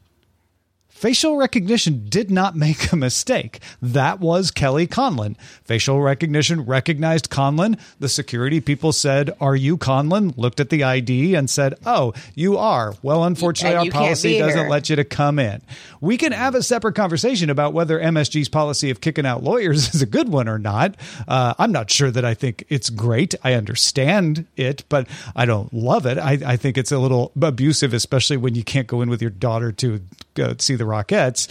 facial 1.03 1.37
recognition 1.37 2.07
did 2.09 2.31
not 2.31 2.55
make 2.55 2.93
a 2.93 2.97
mistake. 2.97 3.59
That 3.83 4.21
was 4.21 4.53
Kelly 4.53 4.87
Conlon. 4.87 5.37
Facial 5.65 6.01
recognition 6.01 6.65
recognized 6.65 7.29
Conlon. 7.29 7.77
The 7.99 8.09
security 8.09 8.61
people 8.61 8.93
said, 8.93 9.31
Are 9.41 9.57
you 9.57 9.77
Conlon? 9.77 10.33
Looked 10.37 10.61
at 10.61 10.71
the 10.71 10.85
ID 10.85 11.35
and 11.35 11.51
said, 11.51 11.75
Oh, 11.85 12.15
you 12.37 12.57
are. 12.57 12.95
Well, 13.03 13.25
unfortunately, 13.25 13.89
And 13.89 13.93
our 13.93 14.01
policy 14.01 14.39
doesn't 14.39 14.69
let 14.69 14.89
you 14.89 14.95
to 14.95 15.03
come 15.05 15.41
in. 15.41 15.61
We 16.01 16.17
can 16.17 16.31
have 16.31 16.55
a 16.55 16.63
separate 16.63 16.95
conversation 16.95 17.51
about 17.51 17.73
whether 17.73 17.99
MSG's 17.99 18.49
policy 18.49 18.89
of 18.91 19.01
kicking 19.01 19.27
out 19.27 19.43
lawyers 19.43 19.89
is 19.95 20.03
a 20.03 20.07
good 20.07 20.29
one 20.29 20.49
or 20.49 20.61
not. 20.61 20.95
Uh, 21.27 21.55
I'm 21.59 21.73
not 21.73 21.91
sure 21.91 22.13
that 22.13 22.25
I 22.25 22.35
think 22.35 22.65
it's 22.69 22.91
great. 22.91 23.35
I 23.43 23.55
understand 23.55 24.47
it, 24.57 24.85
but 24.89 25.09
I 25.35 25.47
don't 25.47 25.75
love 25.75 26.07
it. 26.07 26.17
I, 26.17 26.39
I 26.47 26.57
think 26.57 26.79
it's 26.79 26.93
a 26.93 27.01
little 27.01 27.33
abusive, 27.43 27.93
especially 27.93 28.37
when 28.37 28.55
you 28.55 28.63
can't 28.63 28.87
go 28.87 29.03
in 29.03 29.11
with 29.11 29.21
your 29.21 29.33
daughter 29.33 29.73
to 29.73 30.01
go 30.35 30.55
see 30.59 30.75
the 30.75 30.85
Rockettes. 30.85 31.49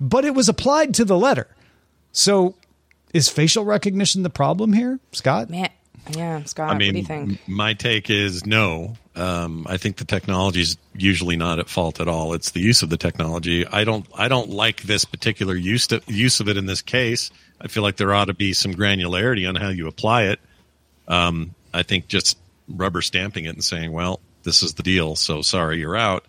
But 0.00 0.24
it 0.24 0.34
was 0.34 0.48
applied 0.48 0.94
to 0.94 1.04
the 1.04 1.16
letter. 1.16 1.48
So 2.12 2.54
is 3.12 3.28
facial 3.28 3.64
recognition 3.64 4.22
the 4.22 4.30
problem 4.30 4.72
here, 4.72 5.00
Scott? 5.12 5.48
Man, 5.48 5.70
yeah, 6.10 6.42
Scott, 6.44 6.70
I 6.70 6.78
mean, 6.78 6.88
what 6.88 6.92
do 6.92 6.98
you 6.98 7.04
think? 7.04 7.48
my 7.48 7.74
take 7.74 8.10
is 8.10 8.46
no. 8.46 8.96
Um, 9.14 9.66
I 9.68 9.78
think 9.78 9.96
the 9.96 10.04
technology 10.04 10.60
is 10.60 10.76
usually 10.94 11.36
not 11.36 11.58
at 11.58 11.68
fault 11.68 12.00
at 12.00 12.08
all. 12.08 12.34
It's 12.34 12.50
the 12.50 12.60
use 12.60 12.82
of 12.82 12.90
the 12.90 12.96
technology. 12.96 13.66
I 13.66 13.84
don't. 13.84 14.06
I 14.14 14.28
don't 14.28 14.50
like 14.50 14.82
this 14.82 15.04
particular 15.04 15.54
use 15.54 15.86
to, 15.88 16.02
use 16.06 16.40
of 16.40 16.48
it 16.48 16.56
in 16.56 16.66
this 16.66 16.82
case. 16.82 17.30
I 17.60 17.68
feel 17.68 17.82
like 17.82 17.96
there 17.96 18.12
ought 18.14 18.26
to 18.26 18.34
be 18.34 18.52
some 18.52 18.74
granularity 18.74 19.48
on 19.48 19.54
how 19.54 19.68
you 19.68 19.88
apply 19.88 20.24
it. 20.24 20.40
Um, 21.08 21.54
I 21.72 21.82
think 21.82 22.08
just 22.08 22.38
rubber 22.68 23.02
stamping 23.02 23.46
it 23.46 23.54
and 23.54 23.64
saying, 23.64 23.92
"Well, 23.92 24.20
this 24.42 24.62
is 24.62 24.74
the 24.74 24.82
deal," 24.82 25.16
so 25.16 25.42
sorry, 25.42 25.78
you're 25.78 25.96
out, 25.96 26.26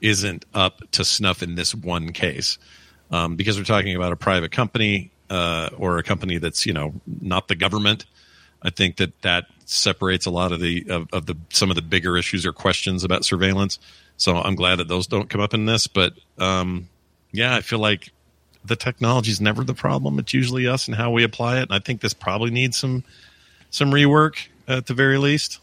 isn't 0.00 0.44
up 0.54 0.80
to 0.92 1.04
snuff 1.04 1.42
in 1.42 1.54
this 1.54 1.74
one 1.74 2.12
case 2.12 2.58
um, 3.10 3.36
because 3.36 3.58
we're 3.58 3.64
talking 3.64 3.96
about 3.96 4.12
a 4.12 4.16
private 4.16 4.52
company 4.52 5.10
uh, 5.30 5.70
or 5.76 5.98
a 5.98 6.02
company 6.02 6.38
that's 6.38 6.66
you 6.66 6.72
know 6.72 6.94
not 7.06 7.48
the 7.48 7.54
government. 7.54 8.06
I 8.62 8.70
think 8.70 8.96
that 8.96 9.20
that 9.22 9.46
separates 9.66 10.26
a 10.26 10.30
lot 10.30 10.52
of 10.52 10.60
the 10.60 10.84
of, 10.88 11.08
of 11.12 11.26
the 11.26 11.36
some 11.50 11.70
of 11.70 11.76
the 11.76 11.82
bigger 11.82 12.16
issues 12.16 12.46
or 12.46 12.52
questions 12.52 13.04
about 13.04 13.24
surveillance. 13.24 13.78
So 14.16 14.36
I'm 14.36 14.56
glad 14.56 14.76
that 14.76 14.88
those 14.88 15.06
don't 15.06 15.30
come 15.30 15.40
up 15.40 15.54
in 15.54 15.66
this. 15.66 15.86
But 15.86 16.14
um, 16.38 16.88
yeah, 17.32 17.54
I 17.54 17.60
feel 17.60 17.78
like 17.78 18.10
the 18.64 18.76
technology 18.76 19.30
is 19.30 19.40
never 19.40 19.64
the 19.64 19.74
problem. 19.74 20.18
It's 20.18 20.34
usually 20.34 20.66
us 20.66 20.88
and 20.88 20.96
how 20.96 21.10
we 21.10 21.22
apply 21.22 21.58
it. 21.58 21.62
And 21.62 21.72
I 21.72 21.78
think 21.78 22.00
this 22.00 22.14
probably 22.14 22.50
needs 22.50 22.76
some 22.76 23.04
some 23.70 23.90
rework 23.90 24.48
at 24.66 24.86
the 24.86 24.94
very 24.94 25.18
least. 25.18 25.60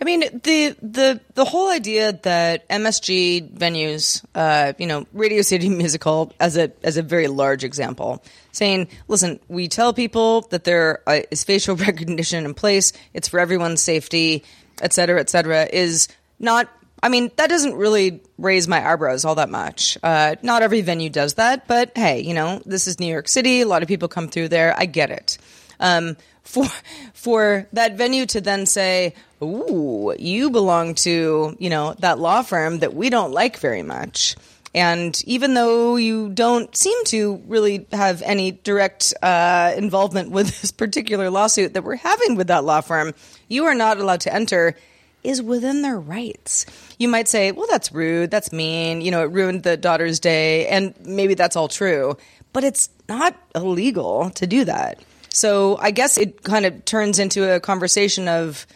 I 0.00 0.04
mean, 0.04 0.20
the 0.20 0.76
the 0.82 1.20
the 1.34 1.44
whole 1.44 1.70
idea 1.70 2.12
that 2.12 2.68
MSG 2.68 3.52
venues, 3.52 4.24
uh, 4.34 4.72
you 4.78 4.86
know, 4.86 5.06
Radio 5.12 5.42
City 5.42 5.68
Music 5.82 6.02
Hall, 6.02 6.32
as 6.40 6.56
a 6.56 6.72
as 6.82 6.96
a 6.96 7.02
very 7.02 7.28
large 7.28 7.64
example, 7.64 8.22
saying, 8.52 8.88
"Listen, 9.08 9.38
we 9.48 9.68
tell 9.68 9.92
people 9.92 10.42
that 10.50 10.64
there 10.64 11.02
uh, 11.06 11.20
is 11.30 11.44
facial 11.44 11.76
recognition 11.88 12.44
in 12.44 12.54
place. 12.54 12.92
It's 13.14 13.28
for 13.28 13.38
everyone's 13.38 13.82
safety, 13.82 14.44
et 14.80 14.92
cetera, 14.92 15.20
et 15.20 15.30
cetera," 15.30 15.66
is 15.72 16.08
not. 16.38 16.68
I 17.04 17.08
mean, 17.08 17.32
that 17.36 17.48
doesn't 17.48 17.74
really 17.74 18.20
raise 18.38 18.68
my 18.68 18.84
eyebrows 18.88 19.24
all 19.24 19.34
that 19.34 19.50
much. 19.50 19.98
Uh, 20.04 20.36
not 20.42 20.62
every 20.62 20.82
venue 20.82 21.10
does 21.10 21.34
that, 21.34 21.66
but 21.66 21.90
hey, 21.96 22.20
you 22.20 22.32
know, 22.32 22.62
this 22.64 22.86
is 22.86 23.00
New 23.00 23.08
York 23.08 23.26
City. 23.26 23.60
A 23.60 23.66
lot 23.66 23.82
of 23.82 23.88
people 23.88 24.06
come 24.08 24.28
through 24.28 24.48
there. 24.48 24.72
I 24.76 24.86
get 24.86 25.10
it. 25.10 25.38
Um, 25.80 26.16
for 26.42 26.66
for 27.14 27.66
that 27.72 27.96
venue 27.96 28.26
to 28.26 28.40
then 28.40 28.66
say, 28.66 29.14
"Ooh, 29.42 30.14
you 30.18 30.50
belong 30.50 30.94
to 30.96 31.56
you 31.58 31.70
know 31.70 31.94
that 32.00 32.18
law 32.18 32.42
firm 32.42 32.80
that 32.80 32.94
we 32.94 33.10
don't 33.10 33.32
like 33.32 33.58
very 33.58 33.82
much," 33.82 34.36
and 34.74 35.20
even 35.26 35.54
though 35.54 35.96
you 35.96 36.30
don't 36.30 36.74
seem 36.76 37.04
to 37.06 37.42
really 37.46 37.86
have 37.92 38.22
any 38.22 38.52
direct 38.52 39.14
uh, 39.22 39.72
involvement 39.76 40.30
with 40.30 40.46
this 40.60 40.72
particular 40.72 41.30
lawsuit 41.30 41.74
that 41.74 41.84
we're 41.84 41.96
having 41.96 42.36
with 42.36 42.48
that 42.48 42.64
law 42.64 42.80
firm, 42.80 43.14
you 43.48 43.64
are 43.64 43.74
not 43.74 43.98
allowed 43.98 44.20
to 44.22 44.34
enter. 44.34 44.76
Is 45.24 45.40
within 45.40 45.82
their 45.82 46.00
rights. 46.00 46.66
You 46.98 47.06
might 47.06 47.28
say, 47.28 47.52
well, 47.52 47.68
that's 47.70 47.92
rude, 47.92 48.32
that's 48.32 48.50
mean, 48.50 49.00
you 49.00 49.12
know, 49.12 49.22
it 49.22 49.30
ruined 49.30 49.62
the 49.62 49.76
daughter's 49.76 50.18
day, 50.18 50.66
and 50.66 50.94
maybe 51.04 51.34
that's 51.34 51.54
all 51.54 51.68
true, 51.68 52.16
but 52.52 52.64
it's 52.64 52.88
not 53.08 53.36
illegal 53.54 54.30
to 54.30 54.48
do 54.48 54.64
that. 54.64 54.98
So 55.32 55.78
I 55.78 55.90
guess 55.90 56.18
it 56.18 56.42
kind 56.42 56.66
of 56.66 56.84
turns 56.84 57.18
into 57.18 57.54
a 57.54 57.58
conversation 57.58 58.28
of, 58.28 58.66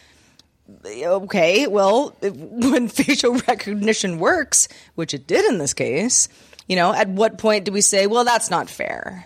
okay, 0.85 1.67
well, 1.67 2.09
when 2.21 2.87
facial 2.87 3.35
recognition 3.47 4.17
works, 4.17 4.67
which 4.95 5.13
it 5.13 5.27
did 5.27 5.45
in 5.45 5.59
this 5.59 5.73
case, 5.73 6.27
you 6.67 6.75
know, 6.75 6.93
at 6.93 7.07
what 7.07 7.37
point 7.37 7.65
do 7.65 7.71
we 7.71 7.81
say, 7.81 8.07
well, 8.07 8.25
that's 8.25 8.49
not 8.49 8.69
fair? 8.69 9.25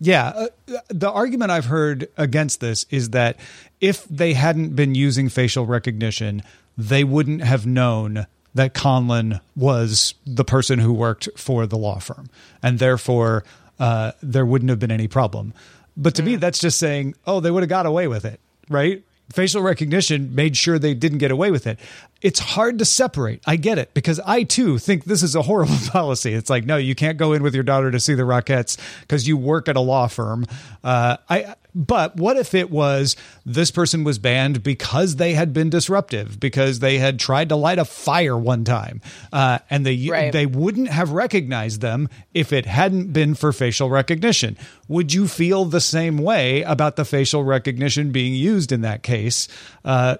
Yeah, 0.00 0.28
uh, 0.28 0.46
the 0.88 1.10
argument 1.10 1.50
I've 1.50 1.66
heard 1.66 2.08
against 2.16 2.60
this 2.60 2.86
is 2.88 3.10
that 3.10 3.36
if 3.80 4.04
they 4.04 4.32
hadn't 4.32 4.74
been 4.74 4.94
using 4.94 5.28
facial 5.28 5.66
recognition, 5.66 6.42
they 6.78 7.04
wouldn't 7.04 7.42
have 7.42 7.66
known 7.66 8.26
that 8.54 8.74
Conlon 8.74 9.40
was 9.54 10.14
the 10.26 10.44
person 10.44 10.78
who 10.78 10.92
worked 10.92 11.28
for 11.36 11.66
the 11.66 11.76
law 11.76 11.98
firm, 11.98 12.30
and 12.62 12.78
therefore 12.78 13.44
uh, 13.78 14.12
there 14.22 14.46
wouldn't 14.46 14.70
have 14.70 14.78
been 14.78 14.90
any 14.90 15.06
problem. 15.06 15.52
But 15.96 16.14
to 16.16 16.22
me, 16.22 16.36
mm. 16.36 16.40
that's 16.40 16.58
just 16.58 16.78
saying, 16.78 17.14
oh, 17.26 17.40
they 17.40 17.50
would 17.50 17.62
have 17.62 17.70
got 17.70 17.86
away 17.86 18.08
with 18.08 18.24
it, 18.24 18.40
right? 18.68 19.02
Facial 19.32 19.62
recognition 19.62 20.34
made 20.34 20.56
sure 20.56 20.78
they 20.78 20.94
didn't 20.94 21.18
get 21.18 21.30
away 21.30 21.50
with 21.50 21.66
it. 21.66 21.78
It's 22.22 22.38
hard 22.38 22.78
to 22.80 22.84
separate. 22.84 23.42
I 23.46 23.56
get 23.56 23.78
it 23.78 23.94
because 23.94 24.20
I 24.20 24.42
too 24.42 24.78
think 24.78 25.04
this 25.04 25.22
is 25.22 25.34
a 25.34 25.42
horrible 25.42 25.76
policy. 25.88 26.34
It's 26.34 26.50
like, 26.50 26.64
no, 26.64 26.76
you 26.76 26.94
can't 26.94 27.16
go 27.16 27.32
in 27.32 27.42
with 27.42 27.54
your 27.54 27.64
daughter 27.64 27.90
to 27.90 28.00
see 28.00 28.14
the 28.14 28.22
Rockettes 28.24 28.76
because 29.00 29.26
you 29.26 29.36
work 29.36 29.68
at 29.68 29.76
a 29.76 29.80
law 29.80 30.06
firm. 30.06 30.44
Uh, 30.84 31.16
I, 31.28 31.54
but 31.74 32.16
what 32.16 32.36
if 32.36 32.52
it 32.54 32.70
was 32.70 33.14
this 33.46 33.70
person 33.70 34.02
was 34.04 34.18
banned 34.18 34.62
because 34.62 35.16
they 35.16 35.34
had 35.34 35.52
been 35.52 35.70
disruptive, 35.70 36.38
because 36.40 36.80
they 36.80 36.98
had 36.98 37.20
tried 37.20 37.48
to 37.50 37.56
light 37.56 37.78
a 37.78 37.84
fire 37.84 38.36
one 38.36 38.64
time, 38.64 39.00
uh, 39.32 39.60
and 39.70 39.86
they 39.86 40.08
Right. 40.10 40.32
they 40.32 40.46
wouldn't 40.46 40.88
have 40.88 41.12
recognized 41.12 41.80
them 41.80 42.08
if 42.34 42.52
it 42.52 42.66
hadn't 42.66 43.12
been 43.12 43.34
for 43.34 43.52
facial 43.52 43.88
recognition. 43.88 44.58
Would 44.88 45.14
you 45.14 45.28
feel 45.28 45.64
the 45.64 45.80
same 45.80 46.18
way 46.18 46.62
about 46.62 46.96
the 46.96 47.04
facial 47.04 47.44
recognition 47.44 48.10
being 48.10 48.34
used 48.34 48.72
in 48.72 48.80
that 48.80 49.02
case? 49.04 49.46
Uh, 49.84 50.16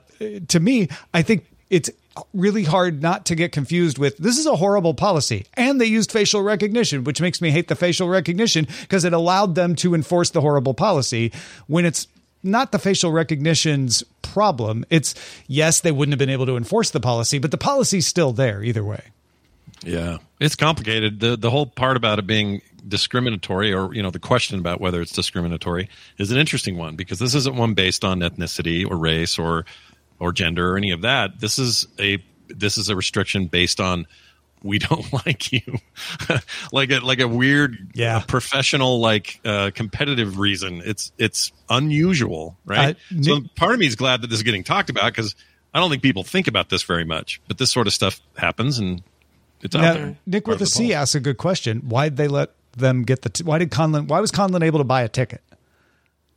to 0.48 0.60
me, 0.60 0.88
I 1.12 1.22
think 1.22 1.46
it's 1.70 1.90
really 2.35 2.64
hard 2.64 3.00
not 3.00 3.24
to 3.26 3.35
get 3.35 3.52
confused 3.52 3.96
with 3.96 4.16
this 4.18 4.37
is 4.37 4.46
a 4.46 4.56
horrible 4.56 4.92
policy. 4.94 5.46
And 5.54 5.80
they 5.80 5.87
used 5.87 6.12
facial 6.12 6.42
recognition 6.42 7.04
which 7.04 7.20
makes 7.20 7.40
me 7.40 7.50
hate 7.50 7.68
the 7.68 7.76
facial 7.76 8.09
recognition 8.09 8.66
because 8.83 9.04
it 9.04 9.12
allowed 9.12 9.54
them 9.54 9.74
to 9.76 9.94
enforce 9.94 10.30
the 10.30 10.40
horrible 10.40 10.74
policy 10.74 11.33
when 11.66 11.85
it's 11.85 12.09
not 12.42 12.72
the 12.72 12.78
facial 12.78 13.12
recognition's 13.12 14.02
problem. 14.22 14.85
It's 14.90 15.14
yes 15.46 15.80
they 15.80 15.92
wouldn't 15.92 16.12
have 16.12 16.18
been 16.18 16.30
able 16.30 16.46
to 16.46 16.56
enforce 16.56 16.90
the 16.90 17.00
policy 17.00 17.38
but 17.38 17.52
the 17.52 17.59
policy's 17.59 18.06
still 18.06 18.33
there 18.33 18.62
either 18.62 18.85
way. 18.85 19.02
Yeah, 19.83 20.18
it's 20.40 20.56
complicated. 20.56 21.20
the 21.20 21.37
The 21.37 21.50
whole 21.50 21.66
part 21.66 21.96
about 21.96 22.18
it 22.18 22.26
being 22.26 22.61
discriminatory, 22.87 23.72
or 23.72 23.94
you 23.94 24.02
know, 24.02 24.11
the 24.11 24.18
question 24.18 24.59
about 24.59 24.80
whether 24.80 25.00
it's 25.00 25.12
discriminatory 25.12 25.88
is 26.18 26.30
an 26.30 26.38
interesting 26.38 26.76
one 26.76 26.96
because 26.96 27.18
this 27.18 27.35
isn't 27.35 27.56
one 27.56 27.74
based 27.74 28.04
on 28.04 28.20
ethnicity 28.20 28.88
or 28.88 28.96
race 28.96 29.38
or 29.38 29.64
or 30.20 30.33
gender 30.33 30.72
or 30.72 30.76
any 30.76 30.92
of 30.92 31.02
that. 31.02 31.40
This 31.40 31.59
is 31.59 31.88
a 31.98 32.22
this 32.48 32.78
is 32.78 32.88
a 32.88 32.94
restriction 32.96 33.46
based 33.46 33.80
on 33.80 34.06
we 34.62 34.78
don't 34.78 35.11
like 35.26 35.52
you, 35.52 35.78
like 36.72 36.90
a 36.90 36.98
like 37.00 37.20
a 37.20 37.26
weird, 37.28 37.90
Yeah. 37.94 38.22
professional, 38.28 39.00
like 39.00 39.40
uh, 39.44 39.70
competitive 39.74 40.38
reason. 40.38 40.83
It's 40.85 41.11
it's 41.18 41.50
unusual, 41.68 42.56
right? 42.64 42.94
Uh, 43.11 43.22
so 43.22 43.38
Nick- 43.38 43.54
part 43.56 43.72
of 43.72 43.80
me 43.80 43.87
is 43.87 43.96
glad 43.96 44.20
that 44.22 44.28
this 44.28 44.38
is 44.38 44.42
getting 44.42 44.62
talked 44.62 44.90
about 44.90 45.12
because 45.12 45.35
I 45.72 45.80
don't 45.80 45.88
think 45.90 46.02
people 46.02 46.24
think 46.24 46.46
about 46.46 46.68
this 46.68 46.83
very 46.83 47.04
much, 47.04 47.40
but 47.48 47.59
this 47.59 47.70
sort 47.72 47.87
of 47.87 47.92
stuff 47.92 48.20
happens 48.37 48.78
and 48.78 49.02
it's 49.62 49.74
out 49.76 49.94
there. 49.94 50.16
Nick 50.26 50.46
with 50.46 50.56
of 50.56 50.61
a 50.62 50.64
the 50.64 50.70
C 50.70 50.85
pulse. 50.88 50.94
asks 50.94 51.14
a 51.14 51.20
good 51.20 51.38
question. 51.38 51.83
Why 51.88 52.09
did 52.09 52.16
they 52.18 52.28
let 52.28 52.50
them 52.76 53.02
get 53.04 53.22
the? 53.22 53.28
T- 53.30 53.44
why 53.44 53.59
did 53.59 53.70
Conlon? 53.70 54.09
Why 54.09 54.20
was 54.20 54.30
Conlon 54.30 54.62
able 54.64 54.78
to 54.80 54.85
buy 54.85 55.02
a 55.02 55.09
ticket? 55.09 55.42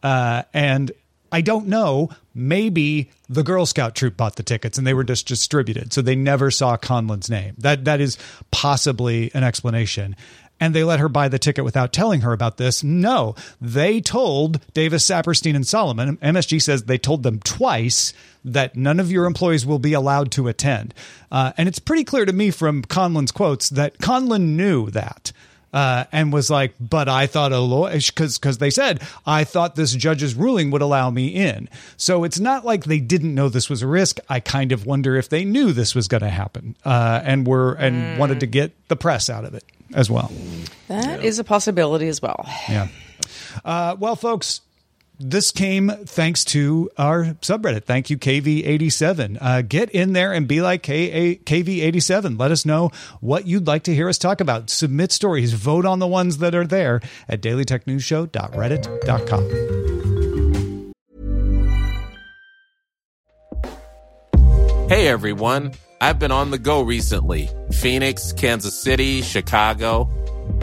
Uh, 0.02 0.44
and 0.54 0.92
I 1.34 1.42
don't 1.42 1.68
know. 1.68 2.12
Maybe 2.36 3.10
the 3.28 3.44
Girl 3.44 3.66
Scout 3.66 3.96
troop 3.96 4.16
bought 4.16 4.36
the 4.36 4.44
tickets 4.44 4.78
and 4.78 4.86
they 4.86 4.94
were 4.94 5.04
just 5.04 5.28
distributed, 5.28 5.92
so 5.92 6.02
they 6.02 6.16
never 6.16 6.52
saw 6.52 6.78
Conlon's 6.78 7.30
name. 7.30 7.56
That 7.58 7.86
that 7.86 8.00
is 8.00 8.18
possibly 8.52 9.32
an 9.34 9.44
explanation. 9.44 10.16
And 10.60 10.74
they 10.74 10.84
let 10.84 11.00
her 11.00 11.10
buy 11.10 11.28
the 11.28 11.40
ticket 11.40 11.66
without 11.66 11.92
telling 11.92 12.22
her 12.22 12.32
about 12.32 12.58
this. 12.58 12.84
No, 12.84 13.36
they 13.60 14.00
told 14.00 14.62
Davis, 14.74 15.06
Saperstein, 15.06 15.56
and 15.56 15.68
Solomon. 15.68 16.18
MSG 16.18 16.62
says 16.62 16.84
they 16.84 17.00
told 17.00 17.24
them 17.24 17.40
twice 17.40 18.14
that 18.46 18.76
none 18.76 19.00
of 19.00 19.12
your 19.12 19.26
employees 19.26 19.66
will 19.66 19.80
be 19.80 19.94
allowed 19.94 20.32
to 20.34 20.48
attend. 20.48 20.94
Uh, 21.32 21.52
and 21.58 21.68
it's 21.68 21.80
pretty 21.80 22.04
clear 22.04 22.26
to 22.26 22.32
me 22.32 22.52
from 22.52 22.84
Conlon's 22.84 23.32
quotes 23.32 23.70
that 23.70 23.98
Conlon 23.98 24.56
knew 24.56 24.92
that 24.92 25.32
uh, 25.74 26.06
and 26.12 26.32
was 26.32 26.50
like, 26.50 26.74
"But 26.80 27.10
I 27.10 27.28
thought 27.28 27.52
a 27.52 27.60
lawyer 27.60 27.98
because 27.98 28.38
because 28.38 28.60
they 28.60 28.70
said 28.70 29.02
I 29.26 29.44
thought 29.44 29.76
this 29.76 29.94
judge's 29.94 30.36
ruling 30.36 30.72
would 30.72 30.82
allow 30.82 31.10
me 31.10 31.28
in." 31.28 31.68
So 31.98 32.24
it's 32.24 32.40
not 32.40 32.64
like 32.66 32.86
they 32.86 33.00
didn't 33.00 33.34
know 33.34 33.50
this 33.50 33.70
was 33.70 33.82
a 33.82 33.88
risk. 33.88 34.20
I 34.30 34.40
kind 34.40 34.72
of 34.72 34.86
wonder 34.86 35.16
if 35.16 35.30
they 35.30 35.44
knew 35.44 35.74
this 35.74 35.96
was 35.96 36.08
going 36.08 36.22
to 36.22 36.30
happen 36.30 36.76
uh, 36.86 37.22
and 37.24 37.46
were 37.48 37.74
and 37.74 38.20
wanted 38.20 38.40
to 38.42 38.48
get 38.48 38.72
the 38.88 38.96
press 38.96 39.30
out 39.30 39.46
of 39.46 39.54
it 39.54 39.64
as 39.94 40.10
well. 40.10 40.32
That 40.88 41.24
is 41.24 41.40
a 41.40 41.44
possibility 41.44 42.08
as 42.08 42.22
well. 42.22 42.46
Yeah. 42.70 42.88
Uh, 43.64 43.96
well, 44.00 44.16
folks, 44.16 44.62
this 45.24 45.52
came 45.52 45.90
thanks 45.90 46.44
to 46.46 46.90
our 46.98 47.26
subreddit. 47.42 47.84
Thank 47.86 48.10
you, 48.10 48.18
KV87. 48.18 49.38
Uh, 49.42 49.62
get 49.62 49.90
in 49.92 50.14
there 50.14 50.34
and 50.34 50.48
be 50.48 50.62
like 50.62 50.84
K- 50.84 51.36
KV87. 51.38 52.40
Let 52.40 52.52
us 52.52 52.66
know 52.66 52.92
what 53.22 53.48
you'd 53.48 53.68
like 53.68 53.84
to 53.84 53.94
hear 53.96 54.10
us 54.10 54.18
talk 54.18 54.42
about. 54.42 54.70
Submit 54.70 55.12
stories. 55.12 55.54
Vote 55.54 55.86
on 55.86 56.00
the 56.00 56.08
ones 56.08 56.38
that 56.40 56.56
are 56.56 56.66
there 56.68 57.02
at 57.28 57.42
dailytechnewsshow.reddit.com. 57.42 59.84
Hey 64.90 65.08
everyone, 65.08 65.72
I've 66.00 66.20
been 66.20 66.32
on 66.32 66.52
the 66.52 66.60
go 66.60 66.82
recently 66.82 67.50
Phoenix, 67.72 68.32
Kansas 68.32 68.80
City, 68.80 69.24
Chicago. 69.24 70.10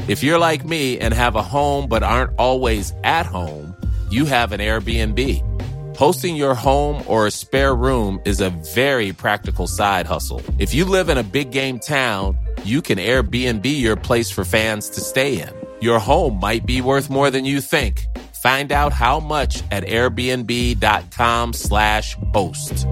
If 0.07 0.23
you're 0.23 0.38
like 0.38 0.64
me 0.64 0.99
and 1.01 1.12
have 1.12 1.35
a 1.35 1.42
home 1.42 1.88
but 1.88 2.03
aren't 2.03 2.38
always 2.38 2.92
at 3.03 3.27
home, 3.27 3.69
you 4.12 4.27
have 4.27 4.53
an 4.53 4.61
Airbnb. 4.61 5.96
Hosting 5.96 6.37
your 6.37 6.55
home 6.55 7.03
or 7.07 7.27
a 7.27 7.31
spare 7.31 7.75
room 7.75 8.20
is 8.25 8.40
a 8.40 8.51
very 8.75 9.12
practical 9.12 9.66
side 9.66 10.07
hustle. 10.07 10.42
If 10.59 10.75
you 10.75 10.85
live 10.85 11.09
in 11.09 11.18
a 11.18 11.23
big 11.23 11.51
game 11.51 11.79
town, 11.79 12.38
you 12.64 12.83
can 12.83 12.99
Airbnb 12.99 13.64
your 13.64 13.96
place 13.96 14.31
for 14.31 14.44
fans 14.44 14.90
to 14.90 15.01
stay 15.01 15.40
in. 15.40 15.51
Your 15.81 15.99
home 15.99 16.38
might 16.40 16.66
be 16.66 16.81
worth 16.81 17.11
more 17.11 17.31
than 17.31 17.44
you 17.44 17.61
think. 17.61 18.07
Find 18.42 18.73
out 18.73 18.92
how 18.92 19.20
much 19.20 19.62
at 19.70 19.85
airbnb.com/slash 19.85 22.16
host. 22.33 22.87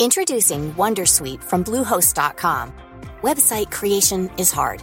Introducing 0.00 0.74
Wondersuite 0.74 1.42
from 1.42 1.62
Bluehost.com. 1.62 2.72
Website 3.22 3.70
creation 3.70 4.28
is 4.36 4.50
hard, 4.50 4.82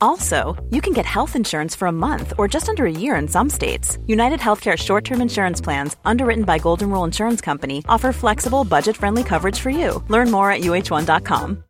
Also, 0.00 0.56
you 0.70 0.80
can 0.80 0.92
get 0.92 1.06
health 1.06 1.36
insurance 1.36 1.76
for 1.76 1.86
a 1.86 1.92
month 1.92 2.32
or 2.38 2.48
just 2.48 2.68
under 2.68 2.84
a 2.84 2.90
year 2.90 3.16
in 3.16 3.28
some 3.28 3.48
states. 3.48 3.96
United 4.06 4.40
Healthcare 4.40 4.76
short 4.76 5.04
term 5.04 5.20
insurance 5.20 5.60
plans, 5.60 5.96
underwritten 6.04 6.44
by 6.44 6.58
Golden 6.58 6.90
Rule 6.90 7.04
Insurance 7.04 7.40
Company, 7.40 7.84
offer 7.88 8.12
flexible, 8.12 8.64
budget 8.64 8.96
friendly 8.96 9.24
coverage 9.24 9.58
for 9.60 9.70
you. 9.70 10.02
Learn 10.08 10.30
more 10.30 10.50
at 10.50 10.60
uh1.com. 10.62 11.64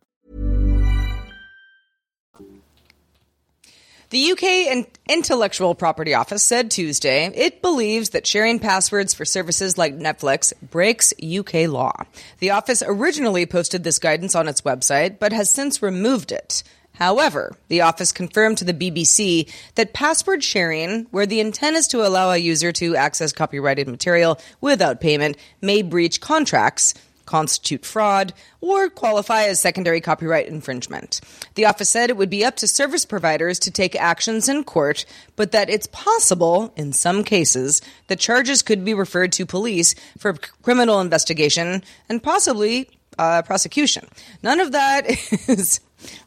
The 4.11 4.31
UK 4.33 4.43
In- 4.43 4.87
Intellectual 5.07 5.73
Property 5.73 6.13
Office 6.13 6.43
said 6.43 6.69
Tuesday 6.69 7.31
it 7.33 7.61
believes 7.61 8.09
that 8.09 8.27
sharing 8.27 8.59
passwords 8.59 9.13
for 9.13 9.23
services 9.23 9.77
like 9.77 9.97
Netflix 9.97 10.51
breaks 10.69 11.13
UK 11.23 11.69
law. 11.69 11.93
The 12.39 12.49
office 12.49 12.83
originally 12.85 13.45
posted 13.45 13.85
this 13.85 13.99
guidance 13.99 14.35
on 14.35 14.49
its 14.49 14.61
website, 14.63 15.17
but 15.17 15.31
has 15.31 15.49
since 15.49 15.81
removed 15.81 16.33
it. 16.33 16.61
However, 16.93 17.55
the 17.67 17.81
office 17.81 18.11
confirmed 18.11 18.57
to 18.59 18.65
the 18.65 18.73
BBC 18.73 19.51
that 19.75 19.93
password 19.93 20.43
sharing, 20.43 21.05
where 21.11 21.25
the 21.25 21.39
intent 21.39 21.77
is 21.77 21.87
to 21.89 22.05
allow 22.05 22.31
a 22.31 22.37
user 22.37 22.71
to 22.73 22.95
access 22.95 23.31
copyrighted 23.31 23.87
material 23.87 24.39
without 24.59 25.01
payment, 25.01 25.37
may 25.61 25.81
breach 25.81 26.21
contracts 26.21 26.93
constitute 27.31 27.85
fraud, 27.85 28.33
or 28.59 28.89
qualify 28.89 29.43
as 29.43 29.57
secondary 29.57 30.01
copyright 30.01 30.47
infringement. 30.47 31.21
The 31.55 31.63
office 31.65 31.89
said 31.89 32.09
it 32.09 32.17
would 32.17 32.29
be 32.29 32.43
up 32.43 32.57
to 32.57 32.67
service 32.67 33.05
providers 33.05 33.57
to 33.59 33.71
take 33.71 33.95
actions 33.95 34.49
in 34.49 34.65
court, 34.65 35.05
but 35.37 35.53
that 35.53 35.69
it's 35.69 35.87
possible, 35.87 36.73
in 36.75 36.91
some 36.91 37.23
cases, 37.23 37.81
that 38.07 38.19
charges 38.19 38.61
could 38.61 38.83
be 38.83 38.93
referred 38.93 39.31
to 39.33 39.45
police 39.45 39.95
for 40.17 40.33
criminal 40.61 40.99
investigation 40.99 41.83
and 42.09 42.21
possibly 42.21 42.89
uh, 43.17 43.41
prosecution. 43.43 44.07
None 44.43 44.59
of 44.59 44.73
that 44.73 45.09
is 45.47 45.79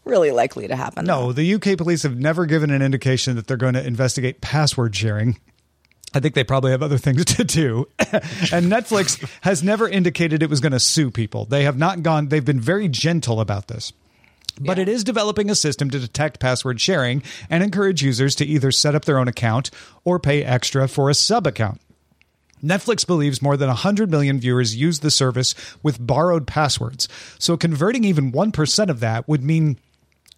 really 0.05 0.31
likely 0.31 0.69
to 0.69 0.77
happen. 0.77 1.05
No, 1.05 1.33
the 1.33 1.55
UK 1.55 1.77
police 1.77 2.03
have 2.03 2.17
never 2.17 2.47
given 2.47 2.71
an 2.71 2.83
indication 2.83 3.37
that 3.37 3.47
they're 3.47 3.57
going 3.57 3.75
to 3.75 3.87
investigate 3.87 4.41
password 4.41 4.95
sharing. 4.95 5.39
I 6.15 6.21
think 6.21 6.35
they 6.35 6.45
probably 6.45 6.71
have 6.71 6.83
other 6.83 6.99
things 6.99 7.25
to 7.37 7.45
do. 7.45 7.89
and 7.99 8.71
Netflix 8.71 9.29
has 9.43 9.63
never 9.63 9.89
indicated 9.89 10.43
it 10.43 10.51
was 10.51 10.61
going 10.61 10.73
to 10.73 10.81
sue 10.81 11.11
people. 11.11 11.45
They 11.45 11.65
have 11.65 11.77
not 11.77 12.03
gone, 12.03 12.29
they've 12.29 12.45
been 12.45 12.61
very 12.61 12.89
gentle 12.89 13.41
about 13.41 13.69
this. 13.69 13.93
But 14.61 14.79
it 14.79 14.89
is 14.89 15.03
developing 15.03 15.51
a 15.51 15.55
system 15.57 15.91
to 15.91 15.99
detect 15.99 16.39
password 16.39 16.81
sharing 16.81 17.25
and 17.51 17.65
encourage 17.65 18.05
users 18.05 18.37
to 18.37 18.45
either 18.45 18.71
set 18.71 18.95
up 18.95 19.05
their 19.05 19.19
own 19.19 19.27
account 19.27 19.71
or 20.05 20.21
pay 20.21 20.45
extra 20.45 20.87
for 20.87 21.11
a 21.11 21.15
sub 21.15 21.47
account. 21.47 21.81
Netflix 22.65 23.07
believes 23.07 23.43
more 23.43 23.57
than 23.57 23.69
100 23.69 24.11
million 24.11 24.41
viewers 24.41 24.75
use 24.75 25.01
the 25.01 25.11
service 25.11 25.55
with 25.83 26.05
borrowed 26.05 26.47
passwords. 26.47 27.09
So 27.39 27.57
converting 27.57 28.05
even 28.05 28.33
1% 28.33 28.89
of 28.89 29.01
that 29.01 29.29
would 29.29 29.45
mean 29.45 29.79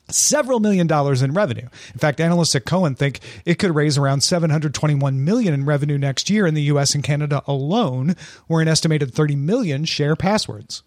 several 0.09 0.61
million 0.61 0.87
dollars 0.87 1.23
in 1.23 1.33
revenue. 1.33 1.69
In 1.93 1.99
fact, 1.99 2.21
analysts 2.21 2.55
at 2.55 2.65
Cohen 2.65 2.95
think 2.95 3.21
it 3.45 3.59
could 3.59 3.75
raise 3.75 3.99
around 3.99 4.23
721 4.23 5.25
million 5.25 5.55
in 5.55 5.65
revenue 5.65 5.99
next 5.99 6.31
year 6.31 6.47
in 6.47 6.55
the 6.55 6.63
US 6.63 6.95
and 6.95 7.03
Canada 7.03 7.43
alone, 7.47 8.15
where 8.47 8.63
an 8.63 8.69
estimated 8.69 9.13
30 9.13 9.37
million 9.37 9.85
share 9.85 10.17
passwords. 10.17 10.83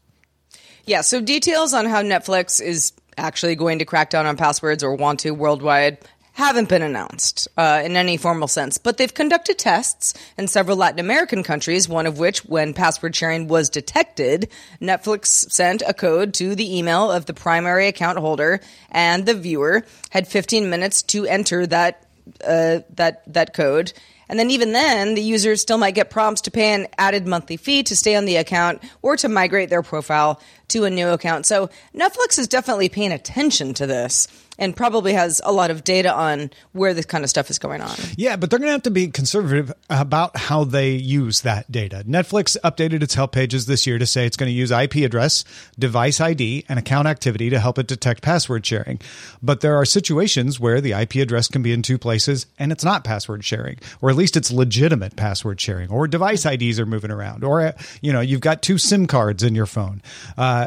Yeah, 0.85 1.01
so 1.01 1.21
details 1.21 1.73
on 1.73 1.85
how 1.85 2.01
Netflix 2.01 2.61
is 2.61 2.93
actually 3.17 3.55
going 3.55 3.79
to 3.79 3.85
crack 3.85 4.09
down 4.09 4.25
on 4.25 4.37
passwords 4.37 4.83
or 4.83 4.95
want 4.95 5.19
to 5.21 5.31
worldwide 5.31 5.99
haven't 6.39 6.69
been 6.69 6.81
announced 6.81 7.49
uh, 7.57 7.81
in 7.83 7.97
any 7.97 8.15
formal 8.15 8.47
sense, 8.47 8.77
but 8.77 8.95
they've 8.95 9.13
conducted 9.13 9.59
tests 9.59 10.13
in 10.37 10.47
several 10.47 10.77
Latin 10.77 10.99
American 10.99 11.43
countries, 11.43 11.89
one 11.89 12.05
of 12.05 12.17
which, 12.17 12.45
when 12.45 12.73
password 12.73 13.13
sharing 13.13 13.49
was 13.49 13.69
detected, 13.69 14.47
Netflix 14.81 15.51
sent 15.51 15.83
a 15.85 15.93
code 15.93 16.33
to 16.35 16.55
the 16.55 16.77
email 16.77 17.11
of 17.11 17.25
the 17.25 17.33
primary 17.33 17.87
account 17.87 18.17
holder, 18.17 18.61
and 18.89 19.25
the 19.25 19.33
viewer 19.33 19.83
had 20.11 20.29
15 20.29 20.69
minutes 20.69 21.03
to 21.03 21.25
enter 21.25 21.67
that 21.67 22.07
uh, 22.47 22.79
that 22.95 23.21
that 23.33 23.53
code. 23.53 23.91
And 24.29 24.39
then 24.39 24.49
even 24.51 24.71
then, 24.71 25.15
the 25.15 25.21
user 25.21 25.57
still 25.57 25.79
might 25.79 25.95
get 25.95 26.09
prompts 26.09 26.41
to 26.41 26.51
pay 26.51 26.73
an 26.73 26.87
added 26.97 27.27
monthly 27.27 27.57
fee 27.57 27.83
to 27.83 27.95
stay 27.97 28.15
on 28.15 28.23
the 28.23 28.37
account 28.37 28.81
or 29.01 29.17
to 29.17 29.27
migrate 29.27 29.69
their 29.69 29.81
profile 29.81 30.39
to 30.69 30.85
a 30.85 30.89
new 30.89 31.09
account. 31.09 31.45
So 31.45 31.69
Netflix 31.95 32.39
is 32.39 32.47
definitely 32.47 32.89
paying 32.89 33.11
attention 33.11 33.73
to 33.75 33.87
this. 33.87 34.27
and 34.59 34.75
probably 34.75 35.13
has 35.13 35.39
a 35.45 35.53
lot 35.53 35.71
of 35.71 35.85
data 35.85 36.13
on 36.13 36.51
where 36.73 36.93
this 36.93 37.05
kind 37.05 37.23
of 37.23 37.29
stuff 37.29 37.49
is 37.49 37.57
going 37.57 37.79
on. 37.81 37.95
Yeah, 38.17 38.35
but 38.35 38.49
they're 38.49 38.59
going 38.59 38.67
to 38.67 38.73
have 38.73 38.83
to 38.83 38.91
be 38.91 39.07
conservative 39.07 39.71
about 39.89 40.35
how 40.35 40.65
they 40.65 40.91
use 40.91 41.41
that 41.41 41.71
data. 41.71 42.03
Netflix 42.05 42.57
updated 42.61 43.01
its 43.01 43.13
help 43.15 43.31
pages 43.31 43.67
this 43.67 43.87
year 43.87 43.97
to 43.97 44.05
say 44.05 44.25
it's 44.25 44.35
going 44.35 44.49
to 44.49 44.53
use 44.53 44.69
IP 44.69 44.95
address, 44.97 45.45
device 45.79 46.19
ID, 46.19 46.65
and 46.67 46.77
account 46.77 47.07
activity 47.07 47.49
to 47.49 47.57
help 47.57 47.79
it 47.79 47.87
detect 47.87 48.21
password 48.21 48.65
sharing. 48.65 48.99
But 49.41 49.61
there 49.61 49.77
are 49.77 49.85
situations 49.85 50.59
where 50.59 50.81
the 50.81 50.91
IP 50.91 51.15
address 51.15 51.47
can 51.47 51.63
be 51.63 51.71
in 51.71 51.81
two 51.81 51.97
places 51.97 52.45
and 52.59 52.73
it's 52.73 52.83
not 52.83 53.05
password 53.05 53.45
sharing, 53.45 53.79
or 54.01 54.09
at 54.09 54.17
least 54.17 54.35
it's 54.35 54.51
legitimate 54.51 55.15
password 55.15 55.61
sharing, 55.61 55.89
or 55.89 56.05
device 56.05 56.45
IDs 56.45 56.81
are 56.81 56.85
moving 56.85 57.11
around, 57.11 57.45
or 57.45 57.73
you 58.01 58.11
know 58.11 58.19
you've 58.19 58.41
got 58.41 58.61
two 58.61 58.77
SIM 58.77 59.07
cards 59.07 59.41
in 59.41 59.55
your 59.55 59.65
phone. 59.65 60.01
Uh, 60.37 60.58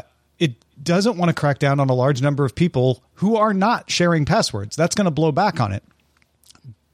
doesn't 0.83 1.17
want 1.17 1.29
to 1.29 1.33
crack 1.33 1.59
down 1.59 1.79
on 1.79 1.89
a 1.89 1.93
large 1.93 2.21
number 2.21 2.45
of 2.45 2.55
people 2.55 3.03
who 3.15 3.35
are 3.35 3.53
not 3.53 3.89
sharing 3.89 4.25
passwords. 4.25 4.75
That's 4.75 4.95
going 4.95 5.05
to 5.05 5.11
blow 5.11 5.31
back 5.31 5.59
on 5.59 5.71
it. 5.71 5.83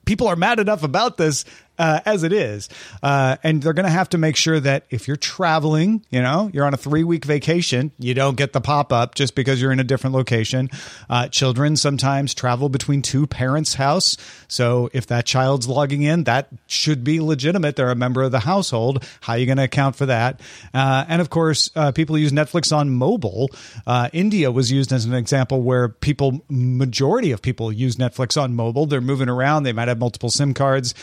People 0.06 0.28
are 0.28 0.36
mad 0.36 0.60
enough 0.60 0.84
about 0.84 1.18
this 1.18 1.46
uh, 1.80 2.02
as 2.06 2.24
it 2.24 2.34
is. 2.34 2.70
Uh, 3.02 3.38
and 3.42 3.64
they're 3.64 3.74
going 3.74 3.86
to 3.86 3.92
have 3.92 4.10
to 4.10 4.18
make 4.18 4.36
sure 4.36 4.60
that 4.60 4.84
if 4.90 5.08
you're 5.08 5.18
traveling, 5.18 6.06
you 6.10 6.22
know, 6.22 6.52
you're 6.54 6.66
on 6.66 6.74
a 6.74 6.78
three 6.78 7.04
week 7.04 7.26
vacation, 7.26 7.92
you 7.98 8.14
don't 8.14 8.36
get 8.36 8.54
the 8.54 8.62
pop 8.62 8.92
up 8.92 9.16
just 9.16 9.34
because 9.34 9.62
you're 9.62 9.72
in 9.72 9.80
a 9.80 9.84
different 9.84 10.16
location. 10.16 10.70
Uh, 11.10 11.28
children 11.30 11.78
sometimes 11.78 12.34
travel 12.34 12.70
between 12.70 13.02
two 13.02 13.26
parents' 13.26 13.76
house. 13.76 14.18
So 14.50 14.90
if 14.94 15.08
that 15.08 15.26
child's 15.26 15.68
logging 15.68 16.04
in, 16.04 16.26
that 16.26 16.50
should 16.68 17.04
be 17.04 17.22
legitimate. 17.22 17.78
They're 17.78 17.92
a 17.92 17.96
member 17.96 18.22
of 18.24 18.32
the 18.32 18.42
household. 18.42 19.06
How 19.22 19.34
are 19.34 19.40
you 19.40 19.46
going 19.46 19.58
to 19.58 19.64
account 19.64 19.96
for 19.96 20.06
that? 20.08 20.42
Uh, 20.74 21.06
and 21.08 21.22
of 21.22 21.30
course, 21.30 21.72
uh, 21.76 21.94
people 21.94 22.18
use 22.18 22.34
Netflix 22.34 22.76
on 22.76 22.90
mobile. 22.90 23.50
Uh, 23.88 24.10
India 24.12 24.52
was 24.52 24.72
used 24.72 24.92
as 24.92 25.06
an 25.06 25.14
example 25.14 25.62
where 25.62 25.88
people, 25.88 26.42
majority 26.50 27.32
of 27.32 27.42
people 27.42 27.72
use 27.72 27.96
Netflix 27.96 28.42
on 28.42 28.54
mobile. 28.54 28.86
They're 28.86 29.00
moving 29.00 29.30
around. 29.30 29.64
They 29.64 29.74
might 29.74 29.88
have 29.88 30.00
multiple 30.00 30.30
SIM 30.30 30.54
cards. 30.54 30.94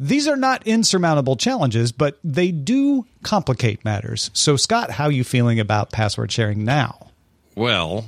These 0.00 0.26
are 0.26 0.36
not 0.36 0.66
insurmountable 0.66 1.36
challenges, 1.36 1.92
but 1.92 2.18
they 2.24 2.50
do 2.50 3.06
complicate 3.22 3.84
matters. 3.84 4.30
So, 4.32 4.56
Scott, 4.56 4.90
how 4.90 5.04
are 5.04 5.12
you 5.12 5.22
feeling 5.24 5.60
about 5.60 5.92
password 5.92 6.32
sharing 6.32 6.64
now? 6.64 7.08
Well, 7.54 8.06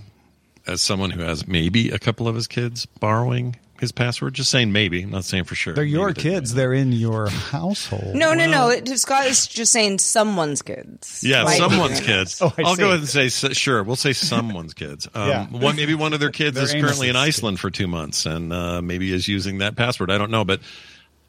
as 0.67 0.81
someone 0.81 1.11
who 1.11 1.21
has 1.23 1.47
maybe 1.47 1.91
a 1.91 1.99
couple 1.99 2.27
of 2.27 2.35
his 2.35 2.47
kids 2.47 2.87
borrowing 2.87 3.57
his 3.79 3.93
password, 3.93 4.35
just 4.35 4.51
saying 4.51 4.73
maybe, 4.73 5.03
I'm 5.03 5.11
not 5.11 5.25
saying 5.25 5.45
for 5.45 5.55
sure. 5.55 5.75
They're 5.75 5.85
your 5.85 6.07
Maybe 6.09 6.21
kids. 6.23 6.55
They're 6.55 6.73
in 6.73 6.93
your 6.93 7.29
household. 7.29 8.15
No, 8.15 8.33
no, 8.33 8.47
no. 8.51 8.71
It, 8.71 8.89
Scott 8.99 9.27
is 9.27 9.47
just 9.47 9.71
saying 9.73 9.99
someone's 9.99 10.63
kids. 10.63 11.23
Yeah, 11.23 11.43
Right? 11.43 11.59
someone's 11.59 12.01
kids. 12.01 12.41
Oh, 12.41 12.53
I 12.57 12.63
I'll 12.63 12.75
see. 12.77 12.81
go 12.81 12.89
ahead 12.89 13.01
and 13.01 13.09
say 13.09 13.27
s- 13.27 13.57
sure. 13.57 13.83
We'll 13.83 13.97
say 13.97 14.15
someone's 14.15 14.75
kids. 14.75 15.07
Um, 15.15 15.29
Yeah. 15.29 15.47
one, 15.49 15.77
maybe 15.77 15.95
one 15.95 16.13
of 16.15 16.21
their 16.21 16.31
kids 16.31 16.57
is 16.59 16.73
currently 16.73 17.09
in 17.09 17.17
Amos's 17.17 17.37
Iceland 17.39 17.61
for 17.61 17.71
two 17.71 17.87
months, 17.87 18.25
and 18.27 18.53
uh, 18.53 18.81
maybe 18.81 19.13
is 19.13 19.29
using 19.29 19.59
that 19.59 19.77
password. 19.77 20.11
I 20.11 20.19
don't 20.19 20.31
know, 20.31 20.45
but 20.45 20.61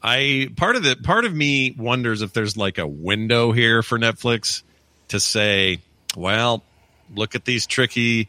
I 0.06 0.48
part 0.56 0.76
of 0.76 0.84
the 0.84 0.94
part 0.96 1.24
of 1.24 1.34
me 1.34 1.74
wonders 1.76 2.22
if 2.22 2.32
there's 2.32 2.56
like 2.56 2.78
a 2.78 2.86
window 2.86 3.50
here 3.50 3.82
for 3.82 3.98
Netflix 3.98 4.62
to 5.08 5.18
say, 5.18 5.80
well, 6.16 6.62
look 7.14 7.34
at 7.34 7.44
these 7.44 7.66
tricky 7.66 8.28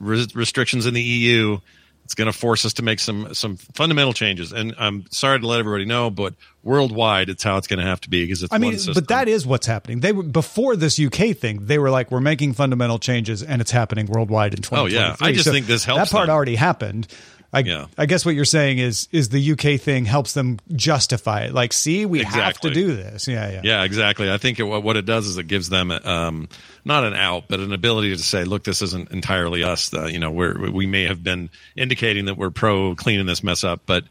res- 0.00 0.34
restrictions 0.34 0.84
in 0.86 0.94
the 0.94 1.02
EU. 1.02 1.58
It's 2.04 2.14
going 2.14 2.26
to 2.26 2.36
force 2.36 2.64
us 2.64 2.72
to 2.74 2.82
make 2.82 2.98
some 2.98 3.32
some 3.34 3.56
fundamental 3.56 4.12
changes, 4.12 4.52
and 4.52 4.74
I'm 4.76 5.06
sorry 5.12 5.38
to 5.38 5.46
let 5.46 5.60
everybody 5.60 5.84
know, 5.84 6.10
but 6.10 6.34
worldwide, 6.64 7.28
it's 7.28 7.44
how 7.44 7.56
it's 7.58 7.68
going 7.68 7.78
to 7.78 7.84
have 7.86 8.00
to 8.02 8.10
be 8.10 8.24
because 8.24 8.42
it's 8.42 8.52
I 8.52 8.58
mean, 8.58 8.76
but 8.92 9.06
that 9.08 9.28
is 9.28 9.46
what's 9.46 9.66
happening. 9.66 10.00
They 10.00 10.10
were 10.10 10.24
before 10.24 10.74
this 10.74 10.98
UK 10.98 11.36
thing. 11.36 11.66
They 11.66 11.78
were 11.78 11.90
like, 11.90 12.10
"We're 12.10 12.20
making 12.20 12.54
fundamental 12.54 12.98
changes, 12.98 13.44
and 13.44 13.62
it's 13.62 13.70
happening 13.70 14.06
worldwide 14.06 14.52
in 14.52 14.62
2023." 14.62 14.98
Oh, 14.98 15.00
yeah. 15.00 15.16
I 15.20 15.32
just 15.32 15.48
think 15.48 15.66
this 15.66 15.84
helps 15.84 16.10
That 16.10 16.14
part 16.14 16.26
them. 16.26 16.34
already 16.34 16.56
happened. 16.56 17.06
I, 17.54 17.60
Yeah. 17.60 17.86
I 17.98 18.06
guess 18.06 18.24
what 18.24 18.34
you're 18.34 18.44
saying 18.46 18.78
is 18.78 19.08
is 19.12 19.28
the 19.28 19.52
UK 19.52 19.78
thing 19.80 20.06
helps 20.06 20.32
them 20.32 20.58
justify 20.74 21.42
it. 21.42 21.52
Like, 21.52 21.72
see, 21.72 22.06
we 22.06 22.22
have 22.22 22.58
to 22.60 22.70
do 22.70 22.96
this. 22.96 23.28
Yeah, 23.28 23.50
yeah, 23.50 23.60
Yeah, 23.62 23.82
exactly. 23.84 24.30
I 24.30 24.38
think 24.38 24.58
it, 24.58 24.62
what 24.62 24.82
what 24.82 24.96
it 24.96 25.04
does 25.04 25.26
is 25.26 25.36
it 25.36 25.48
gives 25.48 25.68
them 25.68 25.90
um, 25.90 26.48
not 26.84 27.04
an 27.04 27.14
out, 27.14 27.44
but 27.48 27.60
an 27.60 27.72
ability 27.72 28.16
to 28.16 28.22
say, 28.22 28.44
"Look, 28.44 28.64
this 28.64 28.80
isn't 28.80 29.10
entirely 29.10 29.62
us. 29.64 29.92
Uh, 29.92 30.06
you 30.06 30.18
know, 30.18 30.30
we're, 30.30 30.70
we 30.70 30.86
may 30.86 31.04
have 31.04 31.22
been 31.22 31.50
indicating 31.76 32.24
that 32.24 32.38
we're 32.38 32.50
pro 32.50 32.94
cleaning 32.94 33.26
this 33.26 33.44
mess 33.44 33.64
up, 33.64 33.82
but 33.84 34.04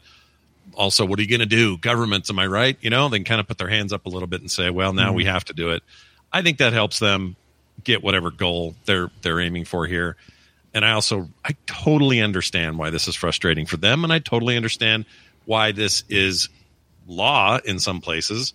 also, 0.74 1.04
what 1.04 1.18
are 1.18 1.22
you 1.22 1.28
going 1.28 1.40
to 1.40 1.46
do? 1.46 1.76
Governments, 1.78 2.30
am 2.30 2.38
I 2.38 2.46
right? 2.46 2.78
You 2.80 2.90
know, 2.90 3.08
they 3.08 3.18
can 3.18 3.24
kind 3.24 3.40
of 3.40 3.48
put 3.48 3.58
their 3.58 3.68
hands 3.68 3.92
up 3.92 4.06
a 4.06 4.08
little 4.08 4.28
bit 4.28 4.40
and 4.40 4.50
say, 4.50 4.70
"Well, 4.70 4.92
now 4.92 5.12
we 5.12 5.24
have 5.24 5.44
to 5.46 5.52
do 5.52 5.70
it." 5.70 5.82
I 6.32 6.42
think 6.42 6.58
that 6.58 6.72
helps 6.72 7.00
them 7.00 7.36
get 7.82 8.02
whatever 8.02 8.30
goal 8.30 8.76
they're 8.84 9.10
they're 9.22 9.40
aiming 9.40 9.64
for 9.64 9.86
here. 9.86 10.16
And 10.74 10.84
I 10.84 10.92
also 10.92 11.28
I 11.44 11.54
totally 11.66 12.20
understand 12.20 12.78
why 12.78 12.90
this 12.90 13.08
is 13.08 13.14
frustrating 13.14 13.66
for 13.66 13.76
them, 13.76 14.04
and 14.04 14.12
I 14.12 14.18
totally 14.18 14.56
understand 14.56 15.04
why 15.44 15.72
this 15.72 16.04
is 16.08 16.48
law 17.06 17.58
in 17.64 17.78
some 17.78 18.00
places 18.00 18.54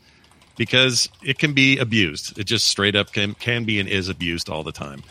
because 0.55 1.09
it 1.23 1.37
can 1.37 1.53
be 1.53 1.77
abused. 1.77 2.37
It 2.39 2.45
just 2.45 2.67
straight 2.67 2.95
up 2.95 3.11
can 3.13 3.33
can 3.35 3.65
be 3.65 3.79
and 3.79 3.87
is 3.87 4.09
abused 4.09 4.49
all 4.49 4.63
the 4.63 4.71
time. 4.71 5.03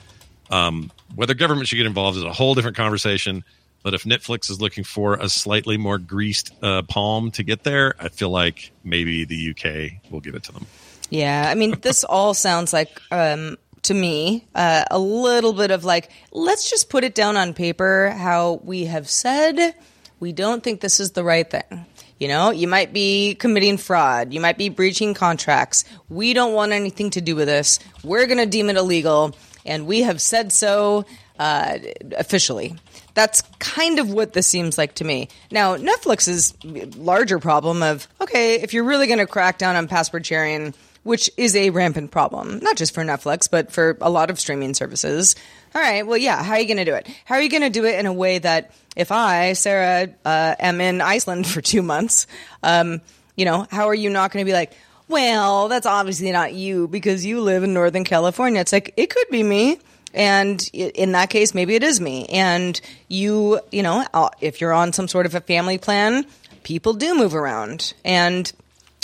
Um, 0.51 0.93
whether 1.15 1.35
government 1.35 1.69
should 1.69 1.77
get 1.77 1.87
involved 1.87 2.17
is 2.17 2.25
a 2.25 2.33
whole 2.33 2.55
different 2.55 2.77
conversation. 2.77 3.45
But 3.83 3.95
if 3.95 4.03
Netflix 4.03 4.51
is 4.51 4.61
looking 4.61 4.83
for 4.83 5.15
a 5.15 5.29
slightly 5.29 5.77
more 5.77 5.97
greased 5.97 6.51
uh, 6.61 6.83
palm 6.83 7.31
to 7.33 7.45
get 7.45 7.63
there, 7.63 7.95
I 8.01 8.09
feel 8.09 8.31
like 8.31 8.73
maybe 8.83 9.25
the 9.25 9.51
UK 9.51 10.11
will 10.11 10.19
give 10.19 10.35
it 10.35 10.43
to 10.45 10.53
them. 10.53 10.67
Yeah, 11.09 11.49
I 11.49 11.55
mean, 11.55 11.79
this 11.83 12.03
all 12.03 12.35
sounds 12.35 12.73
like 12.73 13.01
um, 13.13 13.57
to 13.87 13.95
me 13.95 14.47
uh, 14.55 14.85
a 14.91 14.99
little 14.99 15.53
bit 15.53 15.71
of 15.71 15.85
like, 15.85 16.11
let's 16.33 16.71
just 16.71 16.91
put 16.91 17.05
it 17.05 17.15
down 17.15 17.37
on 17.37 17.55
paper 17.55 18.11
how 18.11 18.61
we 18.65 18.85
have 18.85 19.09
said 19.09 19.75
we 20.21 20.33
don't 20.33 20.63
think 20.63 20.81
this 20.81 21.01
is 21.01 21.13
the 21.13 21.25
right 21.25 21.49
thing. 21.49 21.87
You 22.19 22.29
know, 22.29 22.51
you 22.51 22.67
might 22.67 22.93
be 22.93 23.35
committing 23.35 23.77
fraud, 23.77 24.33
you 24.33 24.41
might 24.41 24.57
be 24.57 24.71
breaching 24.71 25.13
contracts. 25.13 25.85
We 26.09 26.33
don't 26.33 26.55
want 26.55 26.73
anything 26.73 27.11
to 27.11 27.21
do 27.21 27.37
with 27.37 27.47
this. 27.47 27.79
We're 28.03 28.27
going 28.27 28.39
to 28.39 28.47
deem 28.47 28.71
it 28.71 28.77
illegal, 28.77 29.37
and 29.67 29.87
we 29.87 30.01
have 30.03 30.23
said 30.23 30.51
so 30.53 31.05
uh, 31.39 31.79
officially. 32.17 32.75
That's 33.13 33.43
kind 33.59 33.99
of 33.99 34.11
what 34.11 34.33
this 34.33 34.47
seems 34.47 34.79
like 34.79 34.95
to 34.95 35.05
me. 35.05 35.29
Now, 35.51 35.77
Netflix's 35.77 36.55
larger 36.97 37.39
problem 37.39 37.83
of 37.83 38.09
okay, 38.21 38.63
if 38.63 38.73
you're 38.73 38.85
really 38.85 39.07
going 39.07 39.19
to 39.19 39.27
crack 39.27 39.59
down 39.59 39.77
on 39.77 39.87
password 39.87 40.25
sharing, 40.25 40.73
which 41.07 41.31
is 41.37 41.55
a 41.55 41.71
rampant 41.71 42.11
problem, 42.11 42.59
not 42.61 42.77
just 42.77 42.93
for 42.93 43.05
Netflix, 43.05 43.49
but 43.51 43.71
for 43.71 43.97
a 44.01 44.11
lot 44.11 44.29
of 44.29 44.41
streaming 44.41 44.75
services. 44.75 45.37
All 45.75 45.81
right, 45.81 46.07
well, 46.07 46.19
yeah, 46.19 46.43
how 46.43 46.55
are 46.55 46.61
you 46.61 46.67
going 46.67 46.77
to 46.79 46.85
do 46.85 46.95
it? 46.95 47.09
How 47.25 47.37
are 47.37 47.41
you 47.41 47.49
going 47.49 47.63
to 47.63 47.71
do 47.71 47.85
it 47.85 47.99
in 47.99 48.07
a 48.07 48.13
way 48.13 48.39
that 48.39 48.73
if 48.97 49.13
I, 49.13 49.53
Sarah, 49.53 50.09
uh, 50.25 50.55
am 50.59 50.81
in 50.81 51.01
Iceland 51.01 51.47
for 51.49 51.61
two 51.61 51.83
months, 51.83 52.27
um, 52.63 53.01
you 53.37 53.45
know, 53.45 53.67
how 53.71 53.87
are 53.87 53.95
you 53.95 54.11
not 54.11 54.33
going 54.33 54.45
to 54.45 54.49
be 54.49 54.53
like, 54.53 54.73
well, 55.09 55.69
that's 55.69 55.87
obviously 55.87 56.33
not 56.33 56.53
you 56.53 56.89
because 56.89 57.25
you 57.25 57.41
live 57.41 57.63
in 57.63 57.73
Northern 57.73 58.05
California? 58.05 58.61
It's 58.61 58.73
like, 58.73 58.93
it 58.97 59.11
could 59.11 59.29
be 59.31 59.43
me. 59.43 59.79
And 60.13 60.67
in 60.73 61.13
that 61.13 61.31
case, 61.31 61.55
maybe 61.55 61.75
it 61.75 61.83
is 61.83 62.01
me. 62.01 62.27
And 62.27 62.81
you, 63.07 63.61
you 63.71 63.83
know, 63.83 64.05
uh, 64.13 64.31
if 64.41 64.61
you're 64.61 64.73
on 64.73 64.93
some 64.93 65.07
sort 65.09 65.27
of 65.27 65.35
a 65.35 65.41
family 65.41 65.79
plan, 65.79 66.27
people 66.65 66.95
do 66.95 67.15
move 67.15 67.35
around. 67.35 67.93
And 68.05 68.51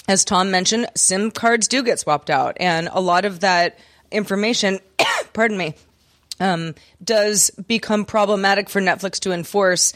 as 0.09 0.25
Tom 0.25 0.51
mentioned, 0.51 0.88
SIM 0.97 1.31
cards 1.31 1.69
do 1.69 1.83
get 1.83 2.01
swapped 2.01 2.31
out, 2.31 2.57
and 2.59 2.88
a 2.93 3.01
lot 3.01 3.25
of 3.25 3.41
that 3.41 3.79
information, 4.11 4.81
pardon 5.33 5.57
me, 5.57 5.75
um, 6.41 6.75
does 7.03 7.51
become 7.51 8.05
problematic 8.05 8.69
for 8.69 8.81
Netflix 8.81 9.21
to 9.21 9.33
enforce 9.33 9.93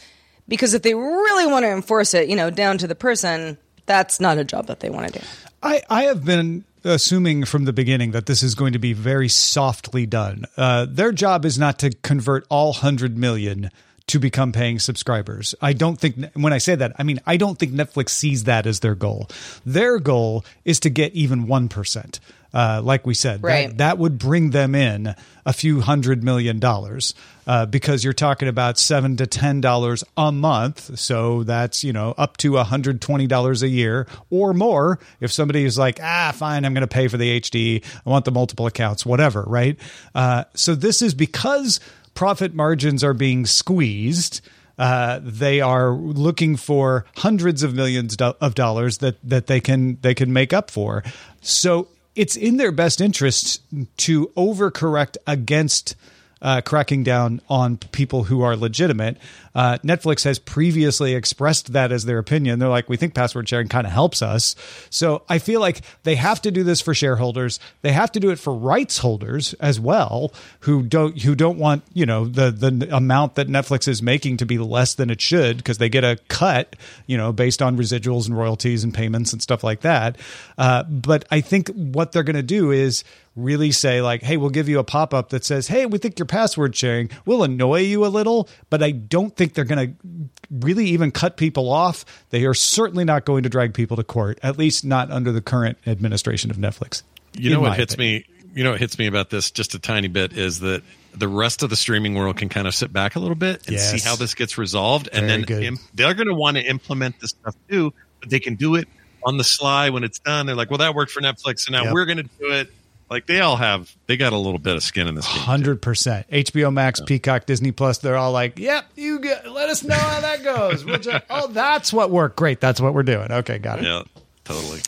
because 0.47 0.73
if 0.73 0.81
they 0.81 0.93
really 0.93 1.51
want 1.51 1.63
to 1.63 1.69
enforce 1.69 2.13
it, 2.13 2.29
you 2.29 2.35
know, 2.35 2.49
down 2.49 2.77
to 2.77 2.87
the 2.87 2.95
person, 2.95 3.57
that's 3.85 4.19
not 4.19 4.37
a 4.37 4.43
job 4.43 4.67
that 4.67 4.79
they 4.79 4.89
want 4.89 5.13
to 5.13 5.19
do. 5.19 5.25
I, 5.61 5.81
I 5.89 6.03
have 6.03 6.23
been 6.23 6.63
assuming 6.83 7.43
from 7.45 7.65
the 7.65 7.73
beginning 7.73 8.11
that 8.11 8.27
this 8.27 8.43
is 8.43 8.55
going 8.55 8.73
to 8.73 8.79
be 8.79 8.93
very 8.93 9.27
softly 9.27 10.05
done. 10.05 10.45
Uh, 10.55 10.85
their 10.89 11.11
job 11.11 11.43
is 11.45 11.59
not 11.59 11.79
to 11.79 11.89
convert 12.01 12.45
all 12.49 12.67
100 12.67 13.17
million 13.17 13.71
to 14.07 14.19
become 14.19 14.51
paying 14.53 14.79
subscribers. 14.79 15.53
I 15.61 15.73
don't 15.73 15.99
think, 15.99 16.15
when 16.33 16.53
I 16.53 16.59
say 16.59 16.75
that, 16.75 16.93
I 16.97 17.03
mean, 17.03 17.19
I 17.25 17.35
don't 17.37 17.59
think 17.59 17.73
Netflix 17.73 18.09
sees 18.09 18.45
that 18.45 18.65
as 18.65 18.79
their 18.79 18.95
goal. 18.95 19.29
Their 19.65 19.99
goal 19.99 20.45
is 20.63 20.79
to 20.81 20.89
get 20.89 21.13
even 21.13 21.45
1%. 21.47 22.19
Uh, 22.53 22.81
like 22.81 23.05
we 23.05 23.13
said, 23.13 23.41
that- 23.67 23.77
that, 23.77 23.97
would 23.97 24.17
bring 24.17 24.51
them 24.51 24.73
in 24.73 25.13
a 25.45 25.51
few 25.51 25.81
hundred 25.81 26.23
million 26.23 26.59
dollars 26.59 27.13
uh, 27.45 27.65
because 27.65 28.03
you're 28.05 28.13
talking 28.13 28.47
about 28.47 28.79
seven 28.79 29.17
to 29.17 29.27
ten 29.27 29.59
dollars 29.59 30.03
a 30.15 30.31
month. 30.31 30.97
So 30.97 31.43
that's 31.43 31.83
you 31.83 31.91
know 31.91 32.15
up 32.17 32.37
to 32.37 32.55
hundred 32.55 33.01
twenty 33.01 33.27
dollars 33.27 33.63
a 33.63 33.67
year 33.67 34.07
or 34.29 34.53
more. 34.53 34.97
If 35.19 35.31
somebody 35.33 35.65
is 35.65 35.77
like, 35.77 35.99
ah, 36.01 36.31
fine, 36.33 36.63
I'm 36.63 36.73
going 36.73 36.81
to 36.81 36.87
pay 36.87 37.09
for 37.09 37.17
the 37.17 37.39
HD. 37.41 37.83
I 38.05 38.09
want 38.09 38.23
the 38.23 38.31
multiple 38.31 38.65
accounts, 38.65 39.05
whatever, 39.05 39.43
right? 39.45 39.77
Uh, 40.15 40.45
so 40.55 40.73
this 40.73 41.01
is 41.01 41.13
because 41.13 41.81
profit 42.17 42.55
margins 42.55 43.03
are 43.03 43.13
being 43.13 43.45
squeezed. 43.45 44.41
Uh, 44.79 45.19
they 45.21 45.61
are 45.61 45.91
looking 45.91 46.55
for 46.55 47.05
hundreds 47.17 47.61
of 47.61 47.75
millions 47.75 48.17
do- 48.17 48.33
of 48.41 48.55
dollars 48.55 48.97
that 48.97 49.17
that 49.23 49.45
they 49.45 49.61
can 49.61 49.99
they 50.01 50.15
can 50.15 50.33
make 50.33 50.51
up 50.51 50.71
for. 50.71 51.03
So 51.41 51.87
it's 52.15 52.35
in 52.35 52.57
their 52.57 52.71
best 52.71 53.01
interest 53.01 53.61
to 53.97 54.27
overcorrect 54.35 55.17
against 55.27 55.95
uh, 56.41 56.61
cracking 56.61 57.03
down 57.03 57.41
on 57.49 57.77
people 57.77 58.23
who 58.23 58.41
are 58.41 58.55
legitimate. 58.55 59.17
Uh, 59.55 59.77
Netflix 59.79 60.23
has 60.23 60.37
previously 60.37 61.15
expressed 61.15 61.73
that 61.73 61.91
as 61.91 62.05
their 62.05 62.19
opinion. 62.19 62.59
They're 62.59 62.69
like, 62.69 62.89
we 62.89 62.97
think 62.97 63.15
password 63.15 63.49
sharing 63.49 63.67
kind 63.67 63.87
of 63.87 63.93
helps 63.93 64.21
us. 64.21 64.55
So 64.89 65.23
I 65.27 65.39
feel 65.39 65.59
like 65.59 65.81
they 66.03 66.15
have 66.15 66.41
to 66.43 66.51
do 66.51 66.63
this 66.63 66.79
for 66.79 66.93
shareholders. 66.93 67.59
They 67.81 67.91
have 67.91 68.11
to 68.11 68.19
do 68.19 68.29
it 68.29 68.37
for 68.37 68.53
rights 68.53 68.99
holders 68.99 69.53
as 69.55 69.79
well, 69.79 70.31
who 70.61 70.83
don't 70.83 71.21
who 71.21 71.33
don't 71.33 71.57
want 71.57 71.83
you 71.93 72.05
know 72.05 72.25
the 72.25 72.51
the 72.51 72.95
amount 72.95 73.35
that 73.35 73.47
Netflix 73.47 73.87
is 73.87 74.01
making 74.01 74.37
to 74.37 74.45
be 74.45 74.59
less 74.59 74.93
than 74.93 75.09
it 75.09 75.21
should 75.21 75.57
because 75.57 75.79
they 75.79 75.89
get 75.89 76.03
a 76.03 76.17
cut, 76.27 76.75
you 77.07 77.17
know, 77.17 77.31
based 77.31 77.61
on 77.61 77.77
residuals 77.77 78.27
and 78.27 78.37
royalties 78.37 78.83
and 78.83 78.93
payments 78.93 79.33
and 79.33 79.41
stuff 79.41 79.63
like 79.63 79.81
that. 79.81 80.17
Uh, 80.57 80.83
but 80.83 81.25
I 81.31 81.41
think 81.41 81.69
what 81.69 82.11
they're 82.11 82.23
going 82.23 82.35
to 82.35 82.43
do 82.43 82.71
is 82.71 83.03
really 83.37 83.71
say 83.71 84.01
like 84.01 84.23
hey 84.23 84.35
we'll 84.35 84.49
give 84.49 84.67
you 84.67 84.79
a 84.79 84.83
pop-up 84.83 85.29
that 85.29 85.45
says 85.45 85.67
hey 85.67 85.85
we 85.85 85.99
think 85.99 86.17
you're 86.17 86.25
password 86.25 86.75
sharing 86.75 87.09
we'll 87.25 87.43
annoy 87.43 87.79
you 87.79 88.05
a 88.05 88.07
little 88.07 88.49
but 88.69 88.81
i 88.81 88.91
don't 88.91 89.35
think 89.35 89.53
they're 89.53 89.63
going 89.63 89.95
to 89.95 90.29
really 90.49 90.87
even 90.87 91.11
cut 91.11 91.37
people 91.37 91.69
off 91.69 92.03
they 92.31 92.45
are 92.45 92.55
certainly 92.55 93.05
not 93.05 93.25
going 93.25 93.43
to 93.43 93.49
drag 93.49 93.73
people 93.75 93.95
to 93.95 94.03
court 94.03 94.39
at 94.41 94.57
least 94.57 94.83
not 94.83 95.11
under 95.11 95.31
the 95.31 95.41
current 95.41 95.77
administration 95.85 96.49
of 96.49 96.57
netflix 96.57 97.03
you 97.33 97.51
know 97.51 97.61
what 97.61 97.77
hits 97.77 97.93
opinion. 97.93 98.23
me 98.27 98.49
you 98.55 98.63
know 98.63 98.71
what 98.71 98.79
hits 98.79 98.97
me 98.97 99.05
about 99.05 99.29
this 99.29 99.51
just 99.51 99.75
a 99.75 99.79
tiny 99.79 100.07
bit 100.07 100.33
is 100.33 100.59
that 100.61 100.81
the 101.13 101.27
rest 101.27 101.61
of 101.61 101.69
the 101.69 101.75
streaming 101.75 102.15
world 102.15 102.37
can 102.37 102.49
kind 102.49 102.67
of 102.67 102.73
sit 102.73 102.91
back 102.91 103.15
a 103.15 103.19
little 103.19 103.35
bit 103.35 103.65
and 103.67 103.75
yes. 103.75 103.91
see 103.91 103.99
how 103.99 104.15
this 104.15 104.33
gets 104.33 104.57
resolved 104.57 105.09
and 105.13 105.27
Very 105.27 105.43
then 105.43 105.63
imp- 105.63 105.79
they're 105.93 106.13
going 106.15 106.27
to 106.27 106.33
want 106.33 106.57
to 106.57 106.63
implement 106.63 107.19
this 107.19 107.31
stuff 107.31 107.55
too 107.69 107.93
but 108.19 108.29
they 108.31 108.39
can 108.39 108.55
do 108.55 108.75
it 108.75 108.87
on 109.23 109.37
the 109.37 109.43
sly 109.43 109.91
when 109.91 110.03
it's 110.03 110.19
done 110.19 110.47
they're 110.47 110.55
like 110.55 110.71
well 110.71 110.79
that 110.79 110.95
worked 110.95 111.11
for 111.11 111.21
netflix 111.21 111.59
so 111.59 111.71
now 111.71 111.83
yep. 111.83 111.93
we're 111.93 112.05
going 112.05 112.17
to 112.17 112.23
do 112.23 112.51
it 112.51 112.71
like 113.09 113.25
they 113.25 113.39
all 113.39 113.55
have, 113.55 113.95
they 114.07 114.17
got 114.17 114.33
a 114.33 114.37
little 114.37 114.59
bit 114.59 114.75
of 114.75 114.83
skin 114.83 115.07
in 115.07 115.15
this 115.15 115.27
game. 115.27 115.41
Hundred 115.43 115.81
percent. 115.81 116.29
HBO 116.29 116.73
Max, 116.73 116.99
yeah. 116.99 117.05
Peacock, 117.05 117.45
Disney 117.45 117.71
Plus. 117.71 117.99
They're 117.99 118.17
all 118.17 118.31
like, 118.31 118.59
"Yep, 118.59 118.85
you 118.95 119.19
get. 119.19 119.49
Let 119.49 119.69
us 119.69 119.83
know 119.83 119.95
how 119.95 120.21
that 120.21 120.43
goes." 120.43 120.83
Which, 120.83 121.07
oh, 121.29 121.47
that's 121.47 121.93
what 121.93 122.11
worked. 122.11 122.35
Great, 122.35 122.59
that's 122.59 122.81
what 122.81 122.93
we're 122.93 123.03
doing. 123.03 123.31
Okay, 123.31 123.59
got 123.59 123.79
it. 123.79 123.85
Yeah, 123.85 124.03
totally. 124.43 124.81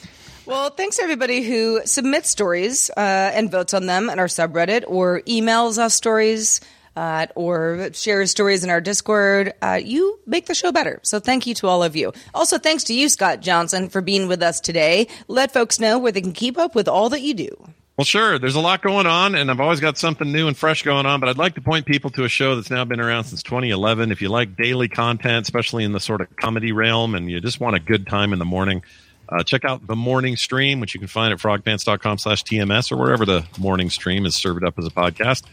Well, 0.45 0.71
thanks 0.71 0.97
to 0.97 1.03
everybody 1.03 1.43
who 1.43 1.81
submits 1.85 2.29
stories 2.29 2.89
uh, 2.97 2.99
and 2.99 3.51
votes 3.51 3.73
on 3.73 3.85
them 3.85 4.09
in 4.09 4.17
our 4.17 4.25
subreddit 4.25 4.83
or 4.87 5.21
emails 5.21 5.77
us 5.77 5.93
stories. 5.93 6.61
Uh, 6.95 7.27
or 7.35 7.91
shares 7.93 8.29
stories 8.29 8.65
in 8.65 8.69
our 8.69 8.81
Discord. 8.81 9.53
Uh, 9.61 9.79
you 9.81 10.19
make 10.25 10.47
the 10.47 10.55
show 10.55 10.73
better. 10.73 10.99
So 11.03 11.21
thank 11.21 11.47
you 11.47 11.53
to 11.55 11.67
all 11.67 11.81
of 11.81 11.95
you. 11.95 12.11
Also, 12.33 12.57
thanks 12.57 12.83
to 12.85 12.93
you, 12.93 13.07
Scott 13.07 13.39
Johnson, 13.39 13.87
for 13.87 14.01
being 14.01 14.27
with 14.27 14.43
us 14.43 14.59
today. 14.59 15.07
Let 15.29 15.53
folks 15.53 15.79
know 15.79 15.97
where 15.97 16.11
they 16.11 16.19
can 16.19 16.33
keep 16.33 16.57
up 16.57 16.75
with 16.75 16.89
all 16.89 17.07
that 17.09 17.21
you 17.21 17.35
do. 17.35 17.69
Well, 17.99 18.05
sure. 18.05 18.39
There's 18.39 18.55
a 18.55 18.61
lot 18.61 18.81
going 18.81 19.07
on, 19.07 19.35
and 19.35 19.51
I've 19.51 19.59
always 19.59 19.81
got 19.81 19.97
something 19.97 20.31
new 20.31 20.47
and 20.47 20.55
fresh 20.55 20.83
going 20.83 21.05
on. 21.05 21.19
But 21.19 21.27
I'd 21.27 21.37
like 21.37 21.55
to 21.55 21.61
point 21.61 21.85
people 21.85 22.09
to 22.11 22.23
a 22.23 22.29
show 22.29 22.55
that's 22.55 22.71
now 22.71 22.85
been 22.85 23.01
around 23.01 23.25
since 23.25 23.43
2011. 23.43 24.13
If 24.13 24.21
you 24.21 24.29
like 24.29 24.55
daily 24.55 24.87
content, 24.87 25.41
especially 25.41 25.83
in 25.83 25.91
the 25.91 25.99
sort 25.99 26.21
of 26.21 26.33
comedy 26.37 26.71
realm, 26.71 27.13
and 27.13 27.29
you 27.29 27.41
just 27.41 27.59
want 27.59 27.75
a 27.75 27.79
good 27.81 28.07
time 28.07 28.31
in 28.31 28.39
the 28.39 28.45
morning, 28.45 28.83
uh, 29.27 29.43
check 29.43 29.65
out 29.65 29.85
the 29.85 29.97
morning 29.97 30.37
stream, 30.37 30.79
which 30.79 30.93
you 30.93 31.01
can 31.01 31.09
find 31.09 31.33
at 31.33 31.39
frogpants.com 31.39 32.19
slash 32.19 32.41
TMS 32.45 32.89
or 32.89 32.95
wherever 32.95 33.25
the 33.25 33.45
morning 33.59 33.89
stream 33.89 34.25
is 34.25 34.33
served 34.33 34.63
up 34.63 34.79
as 34.79 34.85
a 34.85 34.91
podcast. 34.91 35.43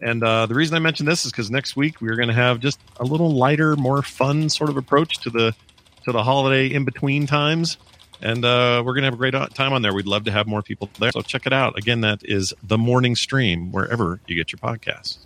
And 0.00 0.24
uh, 0.24 0.46
the 0.46 0.54
reason 0.54 0.76
I 0.76 0.78
mention 0.78 1.04
this 1.04 1.26
is 1.26 1.32
because 1.32 1.50
next 1.50 1.76
week 1.76 2.00
we're 2.00 2.16
going 2.16 2.28
to 2.28 2.34
have 2.34 2.60
just 2.60 2.80
a 2.98 3.04
little 3.04 3.34
lighter, 3.34 3.76
more 3.76 4.00
fun 4.00 4.48
sort 4.48 4.70
of 4.70 4.78
approach 4.78 5.18
to 5.18 5.28
the 5.28 5.54
to 6.04 6.12
the 6.12 6.22
holiday 6.22 6.72
in 6.72 6.86
between 6.86 7.26
times 7.26 7.76
and 8.22 8.44
uh, 8.44 8.82
we're 8.84 8.92
going 8.92 9.02
to 9.02 9.06
have 9.06 9.14
a 9.14 9.16
great 9.16 9.34
time 9.54 9.72
on 9.72 9.82
there. 9.82 9.92
We'd 9.92 10.06
love 10.06 10.24
to 10.24 10.30
have 10.30 10.46
more 10.46 10.62
people 10.62 10.88
there. 10.98 11.12
So 11.12 11.22
check 11.22 11.46
it 11.46 11.52
out. 11.52 11.78
Again, 11.78 12.02
that 12.02 12.20
is 12.24 12.52
the 12.62 12.78
morning 12.78 13.16
stream 13.16 13.72
wherever 13.72 14.20
you 14.26 14.34
get 14.34 14.52
your 14.52 14.58
podcasts. 14.58 15.18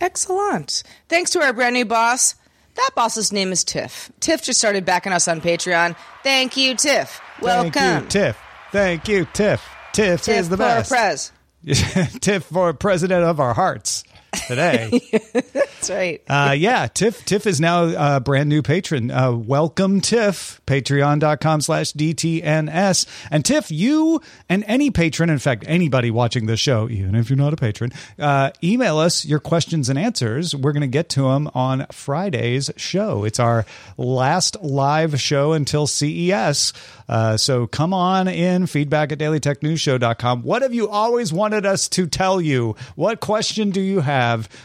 Excellent. 0.00 0.82
Thanks 1.08 1.30
to 1.30 1.40
our 1.40 1.52
brand 1.52 1.74
new 1.74 1.84
boss. 1.84 2.34
That 2.76 2.90
boss's 2.94 3.32
name 3.32 3.52
is 3.52 3.64
Tiff. 3.64 4.10
Tiff 4.20 4.42
just 4.42 4.58
started 4.58 4.84
backing 4.84 5.12
us 5.12 5.28
on 5.28 5.40
Patreon. 5.40 5.96
Thank 6.22 6.56
you, 6.56 6.74
Tiff. 6.74 7.20
Welcome. 7.40 7.72
Thank 7.72 8.04
you, 8.04 8.08
Tiff. 8.08 8.38
Thank 8.72 9.08
you, 9.08 9.24
Tiff. 9.32 9.68
Tiff, 9.92 10.22
Tiff 10.22 10.36
is 10.36 10.48
the 10.48 10.56
best. 10.56 10.90
Prez. 10.90 11.32
Tiff 12.20 12.44
for 12.44 12.72
president 12.72 13.24
of 13.24 13.40
our 13.40 13.54
hearts 13.54 14.04
today. 14.46 15.00
That's 15.52 15.90
right. 15.90 16.22
Uh, 16.28 16.54
yeah, 16.56 16.86
Tiff 16.86 17.24
Tiff 17.24 17.46
is 17.46 17.60
now 17.60 18.16
a 18.16 18.20
brand 18.20 18.48
new 18.48 18.62
patron. 18.62 19.10
Uh, 19.10 19.32
welcome, 19.32 20.00
Tiff. 20.00 20.60
Patreon.com 20.66 21.60
slash 21.60 21.92
DTNS. 21.92 23.06
And 23.30 23.44
Tiff, 23.44 23.70
you 23.70 24.20
and 24.48 24.64
any 24.66 24.90
patron, 24.90 25.30
in 25.30 25.38
fact, 25.38 25.64
anybody 25.66 26.10
watching 26.10 26.46
this 26.46 26.60
show, 26.60 26.88
even 26.88 27.14
if 27.14 27.30
you're 27.30 27.36
not 27.36 27.52
a 27.52 27.56
patron, 27.56 27.92
uh, 28.18 28.50
email 28.62 28.98
us 28.98 29.24
your 29.24 29.40
questions 29.40 29.88
and 29.88 29.98
answers. 29.98 30.54
We're 30.54 30.72
going 30.72 30.82
to 30.82 30.86
get 30.86 31.08
to 31.10 31.22
them 31.22 31.50
on 31.54 31.86
Friday's 31.90 32.70
show. 32.76 33.24
It's 33.24 33.40
our 33.40 33.64
last 33.96 34.62
live 34.62 35.20
show 35.20 35.52
until 35.52 35.86
CES. 35.86 36.72
Uh, 37.08 37.36
so 37.36 37.66
come 37.66 37.92
on 37.92 38.28
in, 38.28 38.66
feedback 38.66 39.10
at 39.10 39.18
dailytechnewsshow.com. 39.18 40.42
What 40.42 40.62
have 40.62 40.72
you 40.72 40.88
always 40.88 41.32
wanted 41.32 41.66
us 41.66 41.88
to 41.90 42.06
tell 42.06 42.40
you? 42.40 42.76
What 42.94 43.18
question 43.20 43.70
do 43.70 43.80
you 43.80 44.00
have? 44.00 44.19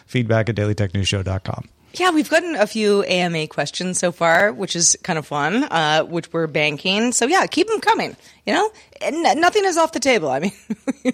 Feedback 0.06 0.50
at 0.50 0.56
dailytechnewsshow.com. 0.56 1.70
Yeah, 2.00 2.12
we've 2.12 2.30
gotten 2.30 2.56
a 2.56 2.68
few 2.68 3.04
AMA 3.04 3.48
questions 3.48 4.00
so 4.00 4.12
far, 4.12 4.52
which 4.52 4.76
is 4.76 4.98
kind 5.04 5.18
of 5.18 5.26
fun, 5.26 5.64
uh, 5.64 6.04
which 6.04 6.32
we're 6.34 6.48
banking. 6.48 7.12
So 7.12 7.26
yeah, 7.26 7.46
keep 7.48 7.68
them 7.68 7.80
coming. 7.80 8.18
You 8.46 8.54
know, 8.54 8.70
and 9.02 9.24
nothing 9.40 9.66
is 9.66 9.78
off 9.78 9.92
the 9.92 10.00
table. 10.00 10.30
I 10.30 10.40
mean, 10.40 10.52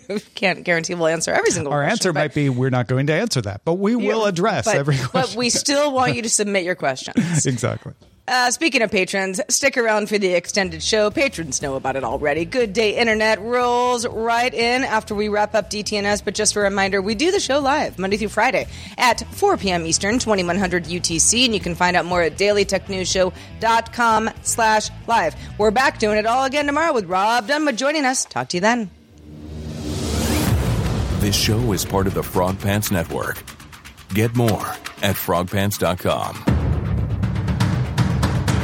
we 0.09 0.19
can't 0.35 0.63
guarantee 0.63 0.95
we'll 0.95 1.07
answer 1.07 1.31
every 1.31 1.51
single. 1.51 1.71
Our 1.71 1.81
question, 1.81 1.91
answer 1.91 2.13
might 2.13 2.33
be 2.33 2.49
we're 2.49 2.69
not 2.69 2.87
going 2.87 3.07
to 3.07 3.13
answer 3.13 3.41
that, 3.41 3.61
but 3.63 3.75
we 3.75 3.95
will 3.95 4.25
address 4.25 4.65
but, 4.65 4.75
every 4.75 4.97
question. 4.97 5.11
But 5.13 5.35
we 5.35 5.49
still 5.49 5.93
want 5.93 6.15
you 6.15 6.23
to 6.23 6.29
submit 6.41 6.63
your 6.63 6.75
questions. 6.75 7.45
exactly. 7.45 7.93
Uh, 8.31 8.49
speaking 8.49 8.81
of 8.81 8.89
patrons, 8.89 9.41
stick 9.49 9.75
around 9.75 10.07
for 10.07 10.17
the 10.17 10.33
extended 10.33 10.81
show. 10.81 11.11
Patrons 11.11 11.61
know 11.61 11.75
about 11.75 11.97
it 11.97 12.05
already. 12.05 12.45
Good 12.45 12.71
Day 12.71 12.95
Internet 12.95 13.41
rolls 13.41 14.07
right 14.07 14.53
in 14.53 14.85
after 14.85 15.13
we 15.13 15.27
wrap 15.27 15.53
up 15.53 15.69
DTNS. 15.69 16.23
But 16.23 16.33
just 16.33 16.55
a 16.55 16.61
reminder, 16.61 17.01
we 17.01 17.13
do 17.13 17.31
the 17.31 17.41
show 17.41 17.59
live 17.59 17.99
Monday 17.99 18.15
through 18.15 18.29
Friday 18.29 18.67
at 18.97 19.19
4 19.33 19.57
p.m. 19.57 19.85
Eastern, 19.85 20.17
2100 20.17 20.85
UTC, 20.85 21.43
and 21.43 21.53
you 21.53 21.59
can 21.59 21.75
find 21.75 21.97
out 21.97 22.05
more 22.05 22.21
at 22.21 22.37
dailytechnewsshow.com 22.37 24.29
slash 24.43 24.89
live. 25.07 25.35
We're 25.57 25.71
back 25.71 25.99
doing 25.99 26.17
it 26.17 26.25
all 26.25 26.45
again 26.45 26.67
tomorrow 26.67 26.93
with 26.93 27.07
Robb 27.07 27.49
Dunewood 27.49 27.75
joining 27.75 28.05
us. 28.05 28.23
Talk 28.23 28.47
to 28.49 28.57
you 28.57 28.61
then. 28.61 28.89
This 31.19 31.35
show 31.35 31.73
is 31.73 31.83
part 31.83 32.07
of 32.07 32.13
the 32.13 32.23
Frog 32.23 32.61
Pants 32.61 32.91
Network. 32.91 33.43
Get 34.13 34.33
more 34.37 34.67
at 35.03 35.17
frogpants.com. 35.17 36.60